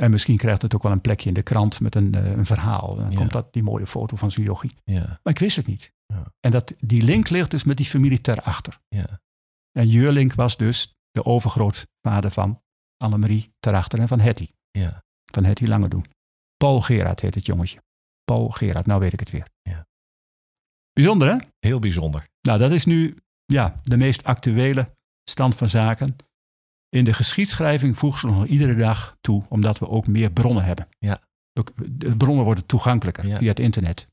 En 0.00 0.10
misschien 0.10 0.36
krijgt 0.36 0.62
het 0.62 0.74
ook 0.74 0.82
wel 0.82 0.92
een 0.92 1.00
plekje 1.00 1.28
in 1.28 1.34
de 1.34 1.42
krant 1.42 1.80
met 1.80 1.94
een, 1.94 2.14
eh, 2.14 2.30
een 2.30 2.46
verhaal. 2.46 2.94
Dan 2.96 3.10
Ja. 3.10 3.16
komt 3.16 3.32
dat, 3.32 3.52
die 3.52 3.62
mooie 3.62 3.86
foto 3.86 4.16
van 4.16 4.28
jochie. 4.28 4.74
Ja. 4.84 5.00
Maar 5.22 5.32
ik 5.32 5.38
wist 5.38 5.56
het 5.56 5.66
niet. 5.66 5.92
Ja. 6.06 6.22
En 6.40 6.50
dat, 6.50 6.74
die 6.78 7.02
link 7.02 7.28
ligt 7.28 7.50
dus 7.50 7.64
met 7.64 7.76
die 7.76 7.86
familie 7.86 8.20
ter 8.20 8.40
achter. 8.42 8.78
Ja. 8.88 9.20
En 9.72 9.88
Jurlink 9.88 10.34
was 10.34 10.56
dus 10.56 10.92
de 11.10 11.24
overgrootvader 11.24 12.30
van 12.30 12.62
Annemarie 12.96 13.52
ter 13.58 13.74
achter 13.74 13.98
en 13.98 14.08
van 14.08 14.20
Hetty. 14.20 14.50
Ja. 14.70 15.02
Van 15.32 15.44
Hetty 15.44 15.64
Langedoen. 15.66 16.06
Paul 16.56 16.80
Gerard 16.80 17.20
heet 17.20 17.34
het 17.34 17.46
jongetje. 17.46 17.82
Paul 18.24 18.48
Gerard, 18.48 18.86
nou 18.86 19.00
weet 19.00 19.12
ik 19.12 19.20
het 19.20 19.30
weer. 19.30 19.48
Ja. 19.62 19.86
Bijzonder 20.92 21.28
hè? 21.28 21.36
Heel 21.58 21.78
bijzonder. 21.78 22.28
Nou, 22.40 22.58
dat 22.58 22.70
is 22.70 22.84
nu 22.84 23.16
ja, 23.44 23.80
de 23.82 23.96
meest 23.96 24.24
actuele 24.24 24.96
stand 25.24 25.54
van 25.54 25.68
zaken. 25.68 26.16
In 26.88 27.04
de 27.04 27.12
geschiedschrijving 27.12 27.98
voegen 27.98 28.20
ze 28.20 28.26
nog 28.26 28.46
iedere 28.46 28.74
dag 28.74 29.16
toe, 29.20 29.44
omdat 29.48 29.78
we 29.78 29.88
ook 29.88 30.06
meer 30.06 30.30
bronnen 30.32 30.64
hebben. 30.64 30.88
Ja. 30.98 31.20
De 31.88 32.16
bronnen 32.16 32.44
worden 32.44 32.66
toegankelijker 32.66 33.26
Ja. 33.26 33.38
via 33.38 33.48
het 33.48 33.58
internet. 33.58 34.08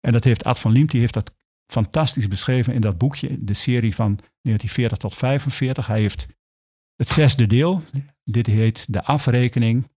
En 0.00 0.12
dat 0.12 0.24
heeft 0.24 0.44
Ad 0.44 0.58
van 0.58 0.72
Liemt, 0.72 0.90
die 0.90 1.00
heeft 1.00 1.14
dat 1.14 1.34
fantastisch 1.72 2.28
beschreven 2.28 2.74
in 2.74 2.80
dat 2.80 2.98
boekje, 2.98 3.44
de 3.44 3.54
serie 3.54 3.94
van 3.94 4.14
1940 4.16 4.98
tot 4.98 5.14
45. 5.14 5.86
Hij 5.86 6.00
heeft 6.00 6.26
het 6.94 7.08
zesde 7.08 7.46
deel, 7.46 7.82
dit 8.24 8.46
heet 8.46 8.86
De 8.92 9.04
Afrekening. 9.04 9.90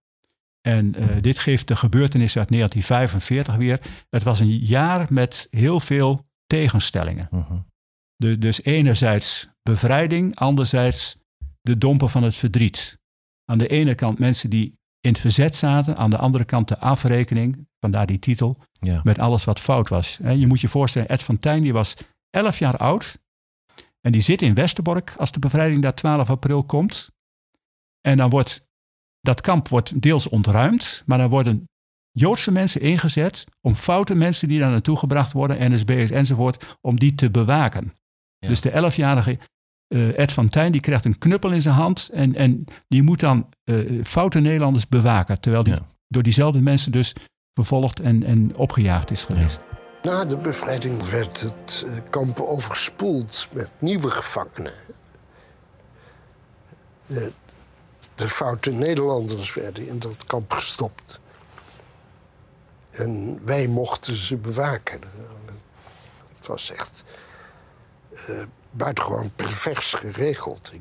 En 0.66 0.96
eh, 0.96 1.22
dit 1.22 1.40
geeft 1.40 1.68
de 1.68 1.76
gebeurtenissen 1.76 2.40
uit 2.40 2.50
1945 2.50 3.56
weer. 3.56 3.80
Het 4.10 4.24
was 4.24 4.40
een 4.40 4.58
jaar 4.58 5.06
met 5.10 5.48
heel 5.50 5.80
veel 5.80 6.26
tegenstellingen. 6.48 7.28
Mhm. 7.32 7.58
De, 8.16 8.38
dus 8.38 8.64
enerzijds 8.64 9.50
bevrijding, 9.64 10.36
anderzijds 10.36 11.18
de 11.62 11.78
dompen 11.78 12.10
van 12.10 12.24
het 12.24 12.36
verdriet. 12.36 13.00
Aan 13.46 13.58
de 13.58 13.68
ene 13.68 13.96
kant 13.96 14.20
mensen 14.20 14.50
die 14.50 14.78
in 15.00 15.12
het 15.12 15.20
verzet 15.20 15.56
zaten, 15.56 15.98
aan 15.98 16.10
de 16.10 16.18
andere 16.18 16.46
kant 16.46 16.68
de 16.68 16.78
afrekening, 16.78 17.68
vandaar 17.80 18.06
die 18.06 18.20
titel, 18.20 18.58
Ja. 18.72 19.02
met 19.04 19.20
alles 19.20 19.44
wat 19.44 19.60
fout 19.60 19.90
was. 19.90 20.20
Je 20.24 20.48
moet 20.48 20.62
je 20.62 20.68
voorstellen, 20.68 21.10
Ed 21.10 21.24
van 21.24 21.40
Tijn 21.40 21.62
die 21.62 21.74
was 21.74 21.96
11 22.30 22.60
jaar 22.60 22.78
oud 22.78 23.18
en 24.02 24.12
die 24.12 24.22
zit 24.22 24.42
in 24.42 24.54
Westerbork 24.54 25.14
als 25.18 25.32
de 25.32 25.40
bevrijding 25.40 25.82
daar 25.82 25.96
12 25.96 26.30
april 26.30 26.64
komt. 26.64 27.10
En 28.02 28.18
dan 28.18 28.30
wordt 28.30 28.68
dat 29.26 29.42
kamp 29.42 29.68
wordt 29.68 30.02
deels 30.02 30.30
ontruimd, 30.30 31.04
maar 31.06 31.18
dan 31.18 31.30
worden 31.30 31.66
Joodse 32.12 32.52
mensen 32.52 32.82
ingezet 32.82 33.44
om 33.62 33.76
foute 33.76 34.16
mensen 34.16 34.48
die 34.48 34.60
daar 34.60 34.70
naartoe 34.70 34.98
gebracht 34.98 35.34
worden, 35.34 35.74
NSB'ers 35.74 36.12
enzovoort, 36.12 36.78
om 36.82 37.00
die 37.00 37.16
te 37.16 37.32
bewaken. 37.32 37.94
Ja. 38.38 38.48
Dus 38.48 38.62
de 38.62 38.72
11-jarige 38.72 39.38
eh, 39.88 40.20
Ed 40.20 40.32
van 40.32 40.50
Tijn 40.50 40.72
die 40.72 40.82
krijgt 40.82 41.06
een 41.06 41.18
knuppel 41.18 41.52
in 41.52 41.62
zijn 41.62 41.76
hand 41.76 42.10
en, 42.14 42.36
en 42.36 42.66
die 42.88 43.04
moet 43.04 43.20
dan 43.20 43.50
eh, 43.64 44.04
foute 44.04 44.40
Nederlanders 44.40 44.88
bewaken, 44.88 45.40
terwijl 45.42 45.64
die 45.64 45.74
Ja. 45.74 45.86
door 46.08 46.24
diezelfde 46.24 46.62
mensen 46.62 46.92
dus 46.92 47.16
vervolgd 47.54 48.00
en, 48.00 48.24
en 48.24 48.56
opgejaagd 48.56 49.12
is 49.12 49.24
geweest. 49.24 49.60
Na 50.02 50.26
de 50.26 50.38
bevrijding 50.38 51.10
werd 51.10 51.42
het 51.42 51.86
eh, 51.88 52.10
kamp 52.10 52.40
overspoeld 52.40 53.50
met 53.54 53.72
nieuwe 53.80 54.10
gevangenen. 54.10 54.74
De, 57.06 57.32
de 58.16 58.30
foute 58.30 58.72
Nederlanders 58.72 59.54
werden 59.54 59.88
in 59.88 60.00
dat 60.00 60.26
kamp 60.26 60.52
gestopt. 60.52 61.20
En 62.90 63.42
wij 63.46 63.68
mochten 63.68 64.16
ze 64.16 64.36
bewaken. 64.38 65.02
Het 66.28 66.48
was 66.48 66.72
echt 66.72 67.04
eh, 68.12 68.44
buitengewoon 68.72 69.32
pervers 69.36 69.94
geregeld. 69.94 70.72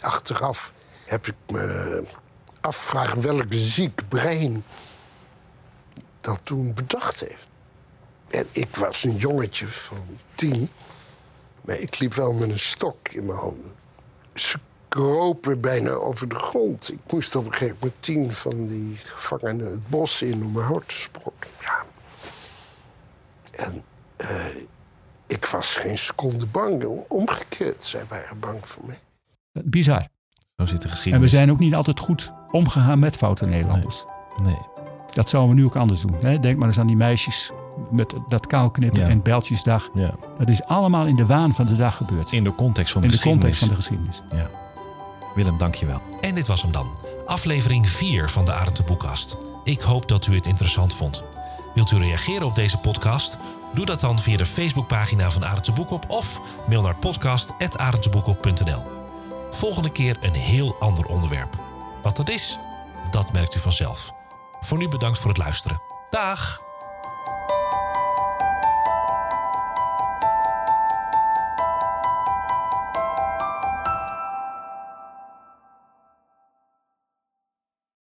Achteraf 0.00 0.72
heb 1.06 1.26
ik 1.26 1.34
me 1.46 2.02
afvragen 2.60 3.22
welk 3.22 3.46
ziek 3.48 4.08
brein 4.08 4.64
dat 6.20 6.40
toen 6.42 6.74
bedacht 6.74 7.20
heeft. 7.20 7.46
En 8.30 8.46
ik 8.50 8.76
was 8.76 9.04
een 9.04 9.16
jongetje 9.16 9.68
van 9.68 10.18
tien, 10.34 10.70
maar 11.60 11.78
ik 11.78 11.98
liep 11.98 12.14
wel 12.14 12.32
met 12.32 12.48
een 12.48 12.58
stok 12.58 13.08
in 13.08 13.26
mijn 13.26 13.38
handen. 13.38 13.74
Kropen 14.90 15.60
bijna 15.60 15.90
over 15.90 16.28
de 16.28 16.34
grond. 16.34 16.92
Ik 16.92 16.98
moest 17.12 17.36
op 17.36 17.46
een 17.46 17.52
gegeven 17.52 17.76
moment 17.80 18.02
tien 18.02 18.30
van 18.30 18.66
die 18.66 18.96
gevangenen 19.02 19.66
het 19.70 19.88
bos 19.88 20.22
in 20.22 20.44
om 20.44 20.52
mijn 20.52 20.66
hout 20.66 20.88
te 20.88 20.94
sprokken. 20.94 21.50
Ja. 21.60 21.84
En 23.66 23.82
eh, 24.16 24.28
ik 25.26 25.44
was 25.44 25.76
geen 25.76 25.98
seconde 25.98 26.46
bang. 26.46 26.84
Omgekeerd, 27.08 27.84
zij 27.84 28.02
waren 28.08 28.38
bang 28.40 28.58
voor 28.62 28.82
mij. 28.86 28.98
Bizar. 29.64 30.06
Zo 30.56 30.66
zit 30.66 30.78
de 30.82 30.84
En 30.84 30.90
geschiedenis. 30.90 31.30
we 31.30 31.36
zijn 31.36 31.50
ook 31.50 31.58
niet 31.58 31.74
altijd 31.74 32.00
goed 32.00 32.32
omgegaan 32.50 32.98
met 32.98 33.16
foute 33.16 33.46
Nederlanders. 33.46 34.04
Nee. 34.42 34.58
Dat 35.14 35.28
zouden 35.28 35.54
we 35.54 35.60
nu 35.60 35.66
ook 35.66 35.76
anders 35.76 36.00
doen. 36.00 36.16
Hè? 36.20 36.38
Denk 36.40 36.58
maar 36.58 36.68
eens 36.68 36.78
aan 36.78 36.86
die 36.86 36.96
meisjes 36.96 37.50
met 37.90 38.14
dat 38.28 38.46
kaalknippen 38.46 39.00
Ja. 39.00 39.08
en 39.08 39.22
Bijltjesdag. 39.22 39.88
Ja. 39.94 40.14
Dat 40.38 40.48
is 40.48 40.62
allemaal 40.62 41.06
in 41.06 41.16
de 41.16 41.26
waan 41.26 41.54
van 41.54 41.66
de 41.66 41.76
dag 41.76 41.96
gebeurd. 41.96 42.32
In 42.32 42.44
de 42.44 42.54
context 42.54 42.92
van 42.92 43.00
de, 43.00 43.06
In 43.06 43.12
de 43.12 43.18
geschiedenis. 43.18 43.58
context 43.58 43.88
van 43.88 43.98
de 43.98 44.04
geschiedenis. 44.08 44.22
Ja. 44.42 44.50
Willem, 45.34 45.58
dankjewel. 45.58 46.02
En 46.20 46.34
dit 46.34 46.46
was 46.46 46.62
hem 46.62 46.72
dan. 46.72 46.94
Aflevering 47.26 47.90
4 47.90 48.30
van 48.30 48.44
de 48.44 48.52
Arend 48.52 48.76
de 48.76 48.82
Boekkast. 48.82 49.36
Ik 49.64 49.80
hoop 49.80 50.08
dat 50.08 50.26
u 50.26 50.34
het 50.34 50.46
interessant 50.46 50.94
vond. 50.94 51.22
Wilt 51.74 51.90
u 51.90 51.98
reageren 51.98 52.46
op 52.46 52.54
deze 52.54 52.78
podcast? 52.78 53.38
Doe 53.74 53.86
dat 53.86 54.00
dan 54.00 54.18
via 54.18 54.36
de 54.36 54.46
Facebookpagina 54.46 55.30
van 55.30 55.44
Arend 55.44 55.64
de 55.64 55.72
Boekop 55.72 56.04
of 56.08 56.40
mail 56.68 56.82
naar 56.82 56.96
podcast.arendteboekop.nl. 56.96 58.82
Volgende 59.50 59.90
keer 59.90 60.16
een 60.20 60.34
heel 60.34 60.76
ander 60.78 61.06
onderwerp. 61.06 61.58
Wat 62.02 62.16
dat 62.16 62.28
is, 62.28 62.58
dat 63.10 63.32
merkt 63.32 63.54
u 63.54 63.58
vanzelf. 63.58 64.12
Voor 64.60 64.78
nu 64.78 64.88
bedankt 64.88 65.18
voor 65.18 65.28
het 65.28 65.38
luisteren. 65.38 65.82
Dag! 66.10 66.69